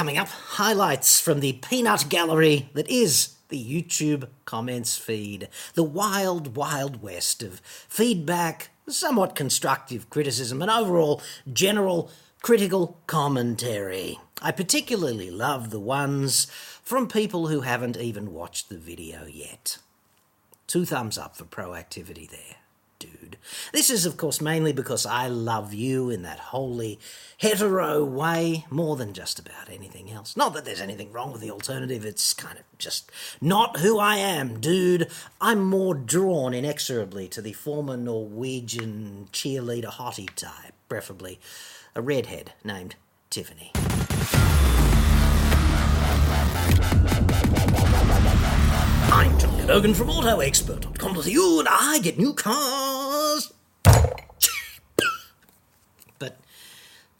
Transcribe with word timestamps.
coming 0.00 0.16
up. 0.16 0.28
Highlights 0.28 1.20
from 1.20 1.40
the 1.40 1.52
peanut 1.52 2.06
gallery 2.08 2.70
that 2.72 2.88
is 2.88 3.34
the 3.50 3.62
YouTube 3.62 4.28
comments 4.46 4.96
feed. 4.96 5.46
The 5.74 5.82
wild, 5.82 6.56
wild 6.56 7.02
west 7.02 7.42
of 7.42 7.60
feedback, 7.86 8.70
somewhat 8.88 9.34
constructive 9.34 10.08
criticism, 10.08 10.62
and 10.62 10.70
overall 10.70 11.20
general 11.52 12.10
critical 12.40 12.96
commentary. 13.06 14.18
I 14.40 14.52
particularly 14.52 15.30
love 15.30 15.68
the 15.68 15.78
ones 15.78 16.46
from 16.82 17.06
people 17.06 17.48
who 17.48 17.60
haven't 17.60 17.98
even 17.98 18.32
watched 18.32 18.70
the 18.70 18.78
video 18.78 19.26
yet. 19.26 19.76
Two 20.66 20.86
thumbs 20.86 21.18
up 21.18 21.36
for 21.36 21.44
proactivity 21.44 22.26
there 22.26 22.59
This 23.72 23.90
is, 23.90 24.06
of 24.06 24.16
course, 24.16 24.40
mainly 24.40 24.72
because 24.72 25.06
I 25.06 25.28
love 25.28 25.74
you 25.74 26.10
in 26.10 26.22
that 26.22 26.38
wholly 26.38 26.98
hetero 27.38 28.04
way 28.04 28.66
more 28.70 28.96
than 28.96 29.12
just 29.12 29.38
about 29.38 29.70
anything 29.70 30.10
else. 30.10 30.36
Not 30.36 30.54
that 30.54 30.64
there's 30.64 30.80
anything 30.80 31.12
wrong 31.12 31.32
with 31.32 31.40
the 31.40 31.50
alternative, 31.50 32.04
it's 32.04 32.32
kind 32.34 32.58
of 32.58 32.64
just 32.78 33.10
not 33.40 33.78
who 33.78 33.98
I 33.98 34.16
am, 34.16 34.60
dude. 34.60 35.08
I'm 35.40 35.64
more 35.64 35.94
drawn 35.94 36.54
inexorably 36.54 37.28
to 37.28 37.42
the 37.42 37.52
former 37.52 37.96
Norwegian 37.96 39.28
cheerleader 39.32 39.92
hottie 39.92 40.34
type, 40.34 40.74
preferably 40.88 41.40
a 41.94 42.02
redhead 42.02 42.52
named 42.64 42.96
Tiffany. 43.30 43.72
I'm 49.12 49.38
John 49.38 49.58
Cadogan 49.58 49.94
from 49.94 50.08
AutoExpert.com.au 50.08 51.58
and 51.58 51.68
I 51.70 51.98
get 52.00 52.18
new 52.18 52.32
cars. 52.32 53.52
but 56.18 56.38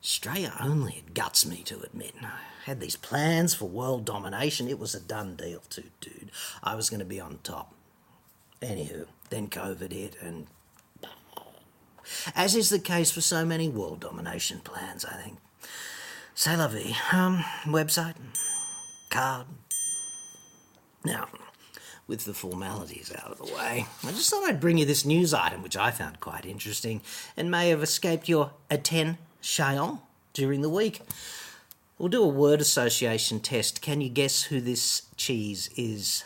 Australia 0.02 0.52
only 0.58 0.94
it 1.06 1.14
guts 1.14 1.44
me 1.44 1.62
to 1.64 1.80
admit. 1.82 2.14
I 2.22 2.30
had 2.64 2.80
these 2.80 2.96
plans 2.96 3.52
for 3.52 3.66
world 3.66 4.06
domination. 4.06 4.68
It 4.68 4.78
was 4.78 4.94
a 4.94 5.00
done 5.00 5.36
deal 5.36 5.60
too, 5.68 5.90
dude. 6.00 6.30
I 6.62 6.74
was 6.74 6.88
going 6.88 7.00
to 7.00 7.06
be 7.06 7.20
on 7.20 7.38
top. 7.42 7.74
Anywho, 8.62 9.06
then 9.28 9.48
COVID 9.48 9.92
hit 9.92 10.16
and 10.22 10.46
as 12.34 12.56
is 12.56 12.70
the 12.70 12.78
case 12.78 13.10
for 13.10 13.20
so 13.20 13.44
many 13.44 13.68
world 13.68 14.00
domination 14.00 14.60
plans, 14.60 15.04
I 15.04 15.14
think. 15.22 15.38
C'est 16.34 16.56
la 16.56 16.68
vie. 16.68 16.96
Um, 17.12 17.44
website, 17.66 18.14
card. 19.10 19.46
Now, 21.04 21.28
with 22.06 22.24
the 22.24 22.34
formalities 22.34 23.12
out 23.16 23.30
of 23.30 23.38
the 23.38 23.54
way, 23.54 23.86
I 24.02 24.10
just 24.10 24.30
thought 24.30 24.48
I'd 24.48 24.60
bring 24.60 24.78
you 24.78 24.84
this 24.84 25.04
news 25.04 25.32
item, 25.32 25.62
which 25.62 25.76
I 25.76 25.90
found 25.90 26.20
quite 26.20 26.44
interesting 26.44 27.02
and 27.36 27.50
may 27.50 27.68
have 27.68 27.82
escaped 27.82 28.28
your 28.28 28.52
attention 28.70 29.18
during 30.32 30.62
the 30.62 30.68
week. 30.68 31.00
We'll 31.98 32.08
do 32.08 32.22
a 32.22 32.28
word 32.28 32.60
association 32.60 33.40
test. 33.40 33.82
Can 33.82 34.00
you 34.00 34.08
guess 34.08 34.44
who 34.44 34.60
this 34.60 35.02
cheese 35.16 35.68
is? 35.76 36.24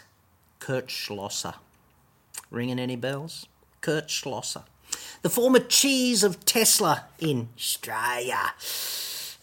Kurt 0.61 0.91
Schlosser. 0.91 1.55
Ringing 2.51 2.79
any 2.79 2.97
bells? 2.97 3.47
Kurt 3.81 4.09
Schlosser. 4.09 4.63
The 5.23 5.31
former 5.31 5.59
cheese 5.59 6.23
of 6.23 6.45
Tesla 6.45 7.07
in 7.19 7.49
Australia. 7.57 8.53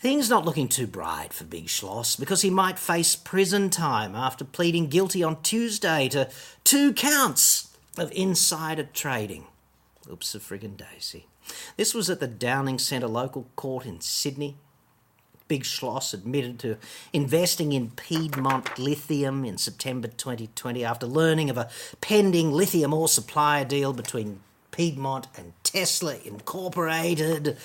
Things 0.02 0.30
not 0.30 0.46
looking 0.46 0.68
too 0.68 0.88
bright 0.88 1.32
for 1.34 1.44
Big 1.44 1.68
Schloss 1.68 2.16
because 2.16 2.42
he 2.42 2.50
might 2.50 2.80
face 2.80 3.16
prison 3.16 3.70
time 3.70 4.16
after 4.16 4.44
pleading 4.44 4.88
guilty 4.88 5.22
on 5.22 5.42
Tuesday 5.44 6.08
to 6.10 6.30
two 6.64 6.94
counts 6.94 7.76
of 7.98 8.12
insider 8.14 8.84
trading. 8.94 9.46
Oops, 10.10 10.36
a 10.36 10.40
friggin' 10.40 10.78
daisy. 10.78 11.28
This 11.78 11.94
was 11.94 12.10
at 12.10 12.20
the 12.20 12.28
Downing 12.28 12.80
Centre 12.80 13.08
local 13.08 13.48
court 13.56 13.86
in 13.86 14.02
Sydney. 14.02 14.56
Big 15.48 15.64
Schloss 15.64 16.14
admitted 16.14 16.60
to 16.60 16.78
investing 17.12 17.74
in 17.74 17.92
Piedmont 17.92 18.80
Lithium 18.80 19.44
in 19.44 19.58
September 19.58 20.08
2020 20.08 20.86
after 20.86 21.06
learning 21.06 21.50
of 21.50 21.58
a 21.58 21.70
pending 22.00 22.52
lithium 22.52 22.94
ore 22.94 23.10
supplier 23.10 23.66
deal 23.66 23.92
between 23.92 24.40
Piedmont 24.72 25.28
and 25.36 25.54
Tesla 25.64 26.16
Incorporated. 26.24 27.58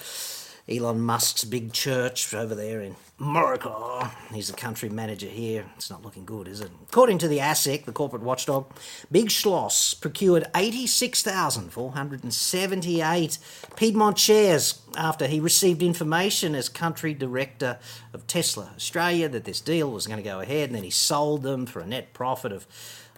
Elon 0.68 1.00
Musk's 1.00 1.44
big 1.44 1.72
church 1.72 2.34
over 2.34 2.56
there 2.56 2.80
in 2.80 2.96
Morocco. 3.18 4.10
He's 4.34 4.48
the 4.48 4.56
country 4.56 4.88
manager 4.88 5.28
here. 5.28 5.64
It's 5.76 5.90
not 5.90 6.04
looking 6.04 6.24
good, 6.24 6.48
is 6.48 6.60
it? 6.60 6.72
According 6.88 7.18
to 7.18 7.28
the 7.28 7.38
ASIC, 7.38 7.84
the 7.84 7.92
corporate 7.92 8.22
watchdog, 8.22 8.66
Big 9.12 9.30
Schloss 9.30 9.94
procured 9.94 10.50
86,478 10.56 13.38
Piedmont 13.76 14.18
shares 14.18 14.82
after 14.96 15.28
he 15.28 15.38
received 15.38 15.84
information 15.84 16.56
as 16.56 16.68
country 16.68 17.14
director 17.14 17.78
of 18.12 18.26
Tesla 18.26 18.72
Australia 18.74 19.28
that 19.28 19.44
this 19.44 19.60
deal 19.60 19.92
was 19.92 20.08
going 20.08 20.18
to 20.18 20.28
go 20.28 20.40
ahead, 20.40 20.70
and 20.70 20.74
then 20.74 20.82
he 20.82 20.90
sold 20.90 21.44
them 21.44 21.64
for 21.64 21.78
a 21.78 21.86
net 21.86 22.12
profit 22.12 22.50
of 22.50 22.66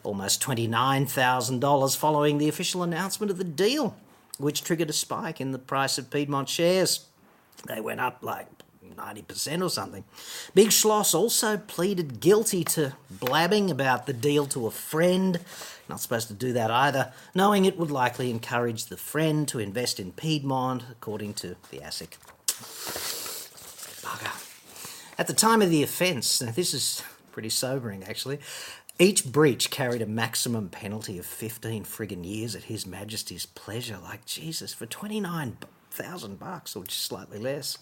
almost 0.04 0.42
$29,000 0.42 1.96
following 1.96 2.36
the 2.36 2.50
official 2.50 2.82
announcement 2.82 3.30
of 3.30 3.38
the 3.38 3.44
deal, 3.44 3.96
which 4.36 4.62
triggered 4.62 4.90
a 4.90 4.92
spike 4.92 5.40
in 5.40 5.52
the 5.52 5.58
price 5.58 5.96
of 5.96 6.10
Piedmont 6.10 6.50
shares. 6.50 7.06
They 7.66 7.80
went 7.80 8.00
up 8.00 8.18
like 8.22 8.46
90% 8.96 9.62
or 9.62 9.70
something. 9.70 10.04
Big 10.54 10.68
Schloss 10.68 11.14
also 11.14 11.56
pleaded 11.56 12.20
guilty 12.20 12.64
to 12.64 12.94
blabbing 13.10 13.70
about 13.70 14.06
the 14.06 14.12
deal 14.12 14.46
to 14.46 14.66
a 14.66 14.70
friend. 14.70 15.40
Not 15.88 16.00
supposed 16.00 16.28
to 16.28 16.34
do 16.34 16.52
that 16.52 16.70
either, 16.70 17.12
knowing 17.34 17.64
it 17.64 17.78
would 17.78 17.90
likely 17.90 18.30
encourage 18.30 18.86
the 18.86 18.96
friend 18.96 19.48
to 19.48 19.58
invest 19.58 19.98
in 19.98 20.12
Piedmont, 20.12 20.84
according 20.90 21.34
to 21.34 21.56
the 21.70 21.78
ASIC. 21.78 22.18
Bugger. 24.02 24.44
At 25.18 25.26
the 25.26 25.32
time 25.32 25.62
of 25.62 25.70
the 25.70 25.82
offence, 25.82 26.42
now 26.42 26.50
this 26.50 26.74
is 26.74 27.02
pretty 27.32 27.48
sobering 27.48 28.04
actually, 28.04 28.38
each 28.98 29.24
breach 29.24 29.70
carried 29.70 30.02
a 30.02 30.06
maximum 30.06 30.68
penalty 30.68 31.18
of 31.18 31.26
15 31.26 31.84
friggin' 31.84 32.26
years 32.26 32.56
at 32.56 32.64
His 32.64 32.84
Majesty's 32.84 33.46
pleasure. 33.46 33.96
Like, 33.96 34.26
Jesus, 34.26 34.74
for 34.74 34.86
29 34.86 35.56
thousand 35.98 36.38
bucks, 36.38 36.76
or 36.76 36.84
just 36.84 37.02
slightly 37.02 37.38
less. 37.38 37.78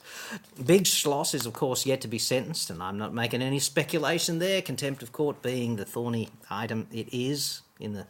Big 0.65 0.85
Schloss 0.85 1.35
is, 1.35 1.47
of 1.47 1.53
course, 1.53 1.85
yet 1.85 2.01
to 2.01 2.09
be 2.09 2.19
sentenced, 2.19 2.71
and 2.71 2.83
I'm 2.83 2.99
not 2.99 3.13
making 3.13 3.43
any 3.43 3.59
speculation 3.59 4.39
there. 4.39 4.63
Contempt 4.63 5.03
of 5.03 5.13
court 5.13 5.43
being 5.43 5.77
the 5.77 5.85
thorny 5.85 6.31
item 6.51 6.87
it 6.93 7.09
is 7.13 7.63
in 7.79 7.93
the 7.93 8.07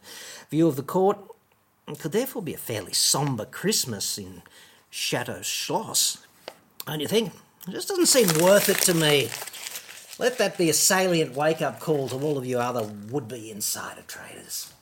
view 0.49 0.67
of 0.67 0.75
the 0.75 0.83
court. 0.83 1.17
It 1.87 1.99
could 1.99 2.11
therefore 2.11 2.41
be 2.41 2.53
a 2.53 2.57
fairly 2.57 2.93
sombre 2.93 3.45
Christmas 3.45 4.17
in 4.17 4.43
Chateau 4.89 5.41
Schloss. 5.41 6.25
Don't 6.85 7.01
you 7.01 7.07
think? 7.07 7.33
It 7.67 7.71
just 7.71 7.89
doesn't 7.89 8.07
seem 8.07 8.27
worth 8.41 8.69
it 8.69 8.77
to 8.83 8.93
me. 8.93 9.29
Let 10.19 10.37
that 10.39 10.57
be 10.57 10.69
a 10.69 10.73
salient 10.73 11.35
wake 11.35 11.61
up 11.61 11.79
call 11.79 12.07
to 12.09 12.15
all 12.15 12.37
of 12.37 12.45
you 12.45 12.59
other 12.59 12.83
would 13.09 13.27
be 13.27 13.51
insider 13.51 14.01
traders. 14.07 14.73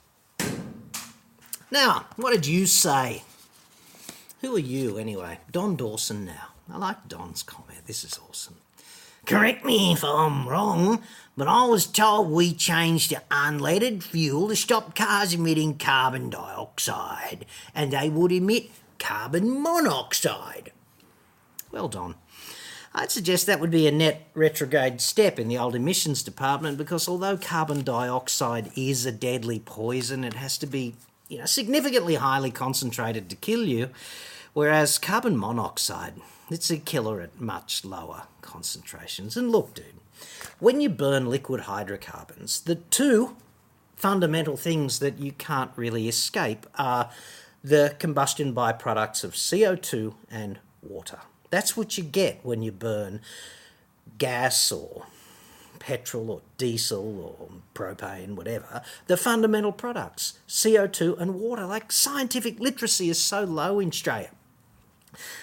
Now, 1.71 2.05
what 2.15 2.31
did 2.31 2.45
you 2.45 2.67
say? 2.67 3.23
Who 4.45 4.55
are 4.57 4.59
you, 4.59 4.99
anyway? 4.99 5.39
Don 5.51 5.75
Dawson 5.75 6.23
now. 6.23 6.49
I 6.71 6.77
like 6.77 7.07
Don's 7.07 7.41
comment. 7.41 7.87
This 7.87 8.03
is 8.03 8.19
awesome. 8.29 8.57
Correct 9.25 9.65
me 9.65 9.93
if 9.93 10.03
I'm 10.03 10.47
wrong, 10.47 11.01
but 11.35 11.47
I 11.47 11.65
was 11.65 11.87
told 11.87 12.29
we 12.29 12.53
changed 12.53 13.09
to 13.09 13.23
unleaded 13.31 14.03
fuel 14.03 14.49
to 14.49 14.55
stop 14.55 14.93
cars 14.93 15.33
emitting 15.33 15.79
carbon 15.79 16.29
dioxide, 16.29 17.47
and 17.73 17.91
they 17.91 18.07
would 18.07 18.31
emit 18.31 18.69
carbon 18.99 19.63
monoxide. 19.63 20.71
Well, 21.71 21.87
Don, 21.87 22.13
I'd 22.93 23.09
suggest 23.09 23.47
that 23.47 23.59
would 23.59 23.71
be 23.71 23.87
a 23.87 23.91
net 23.91 24.27
retrograde 24.35 25.01
step 25.01 25.39
in 25.39 25.47
the 25.47 25.57
old 25.57 25.73
emissions 25.73 26.21
department 26.21 26.77
because 26.77 27.09
although 27.09 27.35
carbon 27.35 27.81
dioxide 27.83 28.69
is 28.75 29.07
a 29.07 29.11
deadly 29.11 29.57
poison, 29.57 30.23
it 30.23 30.35
has 30.35 30.59
to 30.59 30.67
be 30.67 30.93
you 31.29 31.39
know, 31.39 31.45
significantly 31.45 32.13
highly 32.13 32.51
concentrated 32.51 33.27
to 33.31 33.35
kill 33.35 33.65
you, 33.65 33.89
whereas 34.55 34.97
carbon 34.97 35.37
monoxide, 35.37 36.13
it's 36.49 36.71
a 36.71 36.77
killer 36.77 37.21
at 37.21 37.39
much 37.39 37.83
lower 37.85 38.23
concentrations. 38.41 39.35
And 39.37 39.51
look, 39.51 39.75
dude, 39.75 39.99
when 40.59 40.79
you 40.81 40.89
burn 40.89 41.29
liquid 41.29 41.61
hydrocarbons, 41.61 42.61
the 42.61 42.75
two 42.75 43.35
fundamental 43.97 44.55
things 44.55 44.99
that 44.99 45.19
you 45.19 45.33
can't 45.33 45.71
really 45.75 46.07
escape 46.07 46.65
are 46.77 47.09
the 47.63 47.95
combustion 47.99 48.55
byproducts 48.55 49.23
of 49.23 49.33
CO2 49.33 50.13
and 50.31 50.59
water. 50.81 51.19
That's 51.49 51.75
what 51.75 51.97
you 51.97 52.03
get 52.03 52.39
when 52.43 52.61
you 52.61 52.71
burn 52.71 53.21
gas 54.17 54.71
or 54.71 55.05
petrol 55.79 56.31
or 56.31 56.41
diesel 56.57 57.37
or 57.39 57.49
propane, 57.73 58.35
whatever, 58.35 58.81
the 59.07 59.17
fundamental 59.17 59.71
products, 59.71 60.39
CO2 60.47 61.19
and 61.19 61.35
water. 61.35 61.65
Like 61.65 61.91
scientific 61.91 62.59
literacy 62.59 63.09
is 63.09 63.19
so 63.19 63.43
low 63.43 63.79
in 63.79 63.89
Australia. 63.89 64.31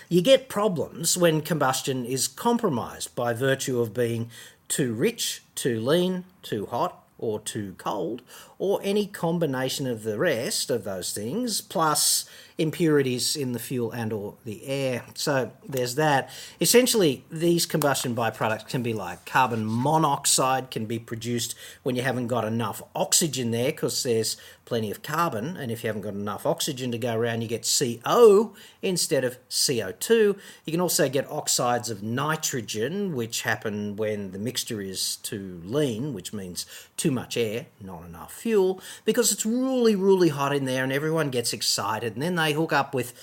You 0.09 0.23
get 0.23 0.49
problems 0.49 1.17
when 1.17 1.41
combustion 1.41 2.05
is 2.05 2.29
compromised 2.29 3.15
by 3.15 3.33
virtue 3.33 3.81
of 3.81 3.95
being 3.95 4.31
too 4.69 4.93
rich, 4.93 5.43
too 5.55 5.81
lean, 5.81 6.25
too 6.43 6.67
hot, 6.67 7.03
or 7.19 7.39
too 7.39 7.75
cold, 7.79 8.21
or 8.63 8.79
any 8.85 9.09
combination 9.09 9.89
of 9.89 10.05
the 10.05 10.17
rest 10.17 10.71
of 10.71 10.85
those 10.85 11.13
things, 11.13 11.61
plus 11.61 12.27
impurities 12.59 13.35
in 13.35 13.53
the 13.53 13.59
fuel 13.59 13.91
and 13.91 14.13
or 14.13 14.35
the 14.45 14.65
air. 14.67 15.05
So 15.15 15.51
there's 15.69 15.97
that. 15.97 16.31
Essentially, 16.61 17.25
these 17.31 17.67
combustion 17.67 18.15
byproducts 18.15 18.69
can 18.69 18.83
be 18.83 18.93
like 18.93 19.25
carbon 19.25 19.65
monoxide 19.67 20.71
can 20.71 20.87
be 20.87 20.99
produced 20.99 21.55
when 21.83 21.97
you 21.97 22.03
haven't 22.03 22.29
got 22.29 22.45
enough 22.45 22.83
oxygen 22.95 23.51
there 23.51 23.73
because 23.73 24.05
there's 24.05 24.37
plenty 24.65 24.91
of 24.91 25.03
carbon 25.03 25.57
and 25.57 25.73
if 25.73 25.83
you 25.83 25.89
haven't 25.89 26.03
got 26.03 26.15
enough 26.15 26.47
oxygen 26.47 26.93
to 26.93 26.99
go 26.99 27.15
around 27.15 27.43
you 27.43 27.49
get 27.49 27.69
CO 27.79 28.55
instead 28.81 29.25
of 29.25 29.37
CO2. 29.49 30.39
You 30.65 30.71
can 30.71 30.81
also 30.81 31.09
get 31.09 31.29
oxides 31.31 31.91
of 31.91 32.03
nitrogen 32.03 33.15
which 33.15 33.43
happen 33.43 33.97
when 33.97 34.31
the 34.31 34.39
mixture 34.39 34.81
is 34.81 35.17
too 35.17 35.61
lean, 35.65 36.15
which 36.15 36.33
means 36.33 36.65
too 36.97 37.11
much 37.11 37.37
air, 37.37 37.67
not 37.81 38.05
enough 38.05 38.33
fuel, 38.33 38.52
because 39.05 39.33
it's 39.33 39.47
really 39.47 39.97
really 39.97 40.29
hot 40.29 40.55
in 40.55 40.65
there 40.65 40.85
and 40.85 40.93
everyone 40.93 41.31
gets 41.31 41.53
excited 41.53 42.15
and 42.15 42.23
then 42.23 42.35
they 42.35 42.53
hook 42.53 42.73
up 42.73 42.95
with 42.95 43.15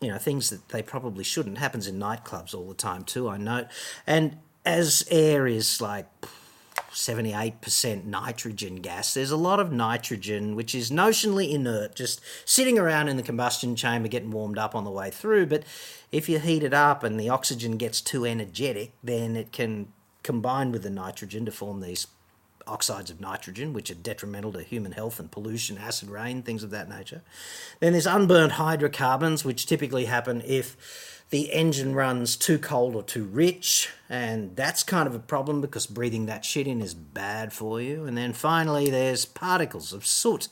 you 0.00 0.08
know 0.08 0.18
things 0.18 0.50
that 0.50 0.68
they 0.68 0.82
probably 0.82 1.24
shouldn't 1.24 1.58
happens 1.58 1.86
in 1.86 1.98
nightclubs 1.98 2.54
all 2.54 2.68
the 2.68 2.74
time 2.74 3.04
too 3.04 3.28
i 3.28 3.36
know. 3.36 3.66
and 4.06 4.36
as 4.64 5.06
air 5.10 5.46
is 5.46 5.80
like 5.80 6.06
78% 6.92 8.04
nitrogen 8.04 8.76
gas 8.76 9.14
there's 9.14 9.30
a 9.30 9.36
lot 9.36 9.60
of 9.60 9.72
nitrogen 9.72 10.56
which 10.56 10.74
is 10.74 10.90
notionally 10.90 11.52
inert 11.52 11.94
just 11.94 12.20
sitting 12.44 12.78
around 12.78 13.08
in 13.08 13.16
the 13.16 13.22
combustion 13.22 13.76
chamber 13.76 14.08
getting 14.08 14.30
warmed 14.30 14.58
up 14.58 14.74
on 14.74 14.84
the 14.84 14.90
way 14.90 15.10
through 15.10 15.46
but 15.46 15.64
if 16.10 16.28
you 16.28 16.38
heat 16.38 16.62
it 16.62 16.72
up 16.72 17.02
and 17.02 17.18
the 17.18 17.28
oxygen 17.28 17.76
gets 17.76 18.00
too 18.00 18.24
energetic 18.24 18.92
then 19.02 19.36
it 19.36 19.52
can 19.52 19.88
combine 20.22 20.72
with 20.72 20.82
the 20.82 20.90
nitrogen 20.90 21.44
to 21.44 21.52
form 21.52 21.80
these 21.80 22.06
oxides 22.68 23.10
of 23.10 23.20
nitrogen, 23.20 23.72
which 23.72 23.90
are 23.90 23.94
detrimental 23.94 24.52
to 24.52 24.62
human 24.62 24.92
health 24.92 25.18
and 25.18 25.30
pollution, 25.30 25.78
acid 25.78 26.10
rain, 26.10 26.42
things 26.42 26.62
of 26.62 26.70
that 26.70 26.88
nature. 26.88 27.22
Then 27.80 27.92
there's 27.92 28.06
unburnt 28.06 28.52
hydrocarbons, 28.52 29.44
which 29.44 29.66
typically 29.66 30.04
happen 30.04 30.42
if 30.46 31.16
the 31.30 31.52
engine 31.52 31.94
runs 31.94 32.36
too 32.36 32.58
cold 32.58 32.94
or 32.94 33.02
too 33.02 33.24
rich, 33.24 33.90
and 34.08 34.56
that's 34.56 34.82
kind 34.82 35.06
of 35.06 35.14
a 35.14 35.18
problem 35.18 35.60
because 35.60 35.86
breathing 35.86 36.26
that 36.26 36.44
shit 36.44 36.66
in 36.66 36.80
is 36.80 36.94
bad 36.94 37.52
for 37.52 37.80
you. 37.80 38.04
And 38.04 38.16
then 38.16 38.32
finally, 38.32 38.88
there's 38.88 39.26
particles 39.26 39.92
of 39.92 40.06
soot, 40.06 40.48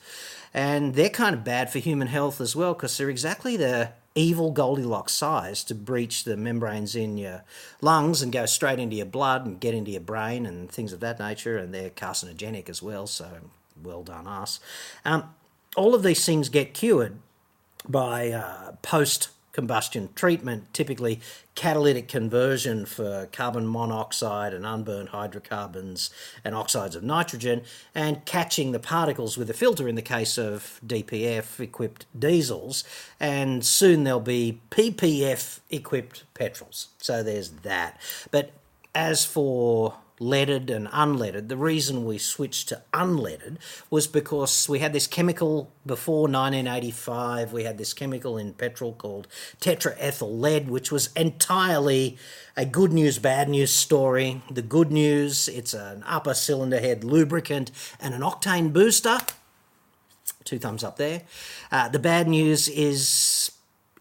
and 0.53 0.93
they're 0.93 1.09
kind 1.09 1.35
of 1.35 1.43
bad 1.43 1.71
for 1.71 1.79
human 1.79 2.07
health 2.07 2.39
as 2.39 2.55
well 2.55 2.73
because 2.73 2.95
they're 2.97 3.09
exactly 3.09 3.57
the 3.57 3.89
evil 4.17 4.51
Goldilocks 4.51 5.13
size 5.13 5.63
to 5.65 5.75
breach 5.75 6.23
the 6.23 6.35
membranes 6.35 6.95
in 6.95 7.17
your 7.17 7.43
lungs 7.81 8.21
and 8.21 8.33
go 8.33 8.45
straight 8.47 8.79
into 8.79 8.95
your 8.95 9.05
blood 9.05 9.45
and 9.45 9.59
get 9.59 9.75
into 9.75 9.91
your 9.91 10.01
brain 10.01 10.45
and 10.45 10.69
things 10.69 10.91
of 10.91 10.99
that 11.01 11.19
nature. 11.19 11.57
And 11.57 11.73
they're 11.73 11.91
carcinogenic 11.91 12.67
as 12.67 12.81
well, 12.81 13.05
so 13.05 13.27
well 13.81 14.03
done 14.03 14.27
us. 14.27 14.59
Um, 15.05 15.35
all 15.75 15.93
of 15.93 16.01
these 16.01 16.25
things 16.25 16.49
get 16.49 16.73
cured 16.73 17.17
by 17.87 18.31
uh, 18.31 18.71
post 18.81 19.29
combustion 19.57 20.07
treatment, 20.13 20.71
typically 20.71 21.19
catalytic 21.55 22.07
conversion 22.07 22.85
for 22.85 23.27
carbon 23.31 23.67
monoxide 23.67 24.53
and 24.53 24.67
unburned 24.67 25.09
hydrocarbons 25.09 26.11
and 26.45 26.53
oxides 26.53 26.95
of 26.95 27.01
nitrogen, 27.01 27.63
and 27.95 28.23
catching 28.25 28.71
the 28.71 28.77
particles 28.79 29.35
with 29.35 29.49
a 29.49 29.55
filter 29.55 29.87
in 29.87 29.95
the 29.95 30.01
case 30.03 30.37
of 30.37 30.79
DPF 30.85 31.59
equipped 31.59 32.05
diesels, 32.17 32.83
and 33.19 33.65
soon 33.65 34.03
there'll 34.03 34.19
be 34.19 34.61
PPF 34.69 35.59
equipped 35.71 36.23
petrols. 36.35 36.89
So 36.99 37.23
there's 37.23 37.49
that. 37.63 37.99
But 38.29 38.51
as 38.93 39.25
for 39.25 39.95
leaded 40.19 40.69
and 40.69 40.87
unleaded. 40.87 41.47
The 41.47 41.57
reason 41.57 42.05
we 42.05 42.17
switched 42.17 42.69
to 42.69 42.81
unleaded 42.93 43.57
was 43.89 44.07
because 44.07 44.67
we 44.67 44.79
had 44.79 44.93
this 44.93 45.07
chemical 45.07 45.71
before 45.85 46.23
1985. 46.23 47.53
We 47.53 47.63
had 47.63 47.77
this 47.77 47.93
chemical 47.93 48.37
in 48.37 48.53
petrol 48.53 48.93
called 48.93 49.27
tetraethyl 49.61 50.39
lead, 50.39 50.69
which 50.69 50.91
was 50.91 51.09
entirely 51.13 52.17
a 52.55 52.65
good 52.65 52.91
news, 52.91 53.19
bad 53.19 53.49
news 53.49 53.71
story. 53.71 54.41
The 54.49 54.61
good 54.61 54.91
news 54.91 55.47
it's 55.47 55.73
an 55.73 56.03
upper 56.07 56.33
cylinder 56.33 56.79
head 56.79 57.03
lubricant 57.03 57.71
and 57.99 58.13
an 58.13 58.21
octane 58.21 58.73
booster. 58.73 59.19
Two 60.43 60.59
thumbs 60.59 60.83
up 60.83 60.97
there. 60.97 61.23
Uh, 61.71 61.89
the 61.89 61.99
bad 61.99 62.27
news 62.27 62.67
is 62.69 63.51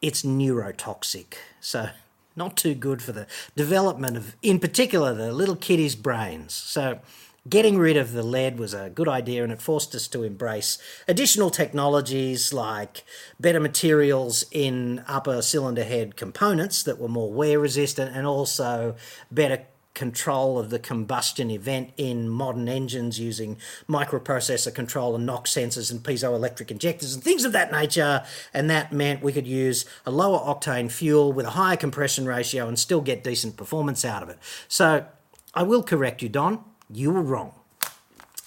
it's 0.00 0.22
neurotoxic. 0.22 1.34
So 1.60 1.88
not 2.36 2.56
too 2.56 2.74
good 2.74 3.02
for 3.02 3.12
the 3.12 3.26
development 3.56 4.16
of, 4.16 4.36
in 4.42 4.58
particular, 4.58 5.14
the 5.14 5.32
little 5.32 5.56
kiddies' 5.56 5.96
brains. 5.96 6.52
So, 6.52 7.00
getting 7.48 7.78
rid 7.78 7.96
of 7.96 8.12
the 8.12 8.22
lead 8.22 8.58
was 8.58 8.74
a 8.74 8.90
good 8.90 9.08
idea 9.08 9.42
and 9.44 9.52
it 9.52 9.62
forced 9.62 9.94
us 9.94 10.08
to 10.08 10.22
embrace 10.22 10.78
additional 11.06 11.50
technologies 11.50 12.52
like 12.52 13.04
better 13.38 13.60
materials 13.60 14.44
in 14.50 15.04
upper 15.06 15.40
cylinder 15.40 15.84
head 15.84 16.16
components 16.16 16.82
that 16.82 16.98
were 16.98 17.08
more 17.08 17.32
wear 17.32 17.60
resistant 17.60 18.16
and 18.16 18.26
also 18.26 18.96
better 19.30 19.64
control 19.96 20.58
of 20.58 20.70
the 20.70 20.78
combustion 20.78 21.50
event 21.50 21.90
in 21.96 22.28
modern 22.28 22.68
engines 22.68 23.18
using 23.18 23.56
microprocessor 23.88 24.72
control 24.72 25.16
and 25.16 25.26
NOx 25.26 25.52
sensors 25.52 25.90
and 25.90 26.04
piezoelectric 26.04 26.70
injectors 26.70 27.14
and 27.14 27.24
things 27.24 27.44
of 27.44 27.50
that 27.52 27.72
nature. 27.72 28.22
And 28.54 28.70
that 28.70 28.92
meant 28.92 29.22
we 29.22 29.32
could 29.32 29.46
use 29.46 29.86
a 30.04 30.12
lower 30.12 30.38
octane 30.38 30.92
fuel 30.92 31.32
with 31.32 31.46
a 31.46 31.50
higher 31.50 31.76
compression 31.76 32.26
ratio 32.26 32.68
and 32.68 32.78
still 32.78 33.00
get 33.00 33.24
decent 33.24 33.56
performance 33.56 34.04
out 34.04 34.22
of 34.22 34.28
it. 34.28 34.38
So 34.68 35.06
I 35.54 35.64
will 35.64 35.82
correct 35.82 36.22
you, 36.22 36.28
Don. 36.28 36.62
You 36.88 37.10
were 37.10 37.22
wrong. 37.22 37.54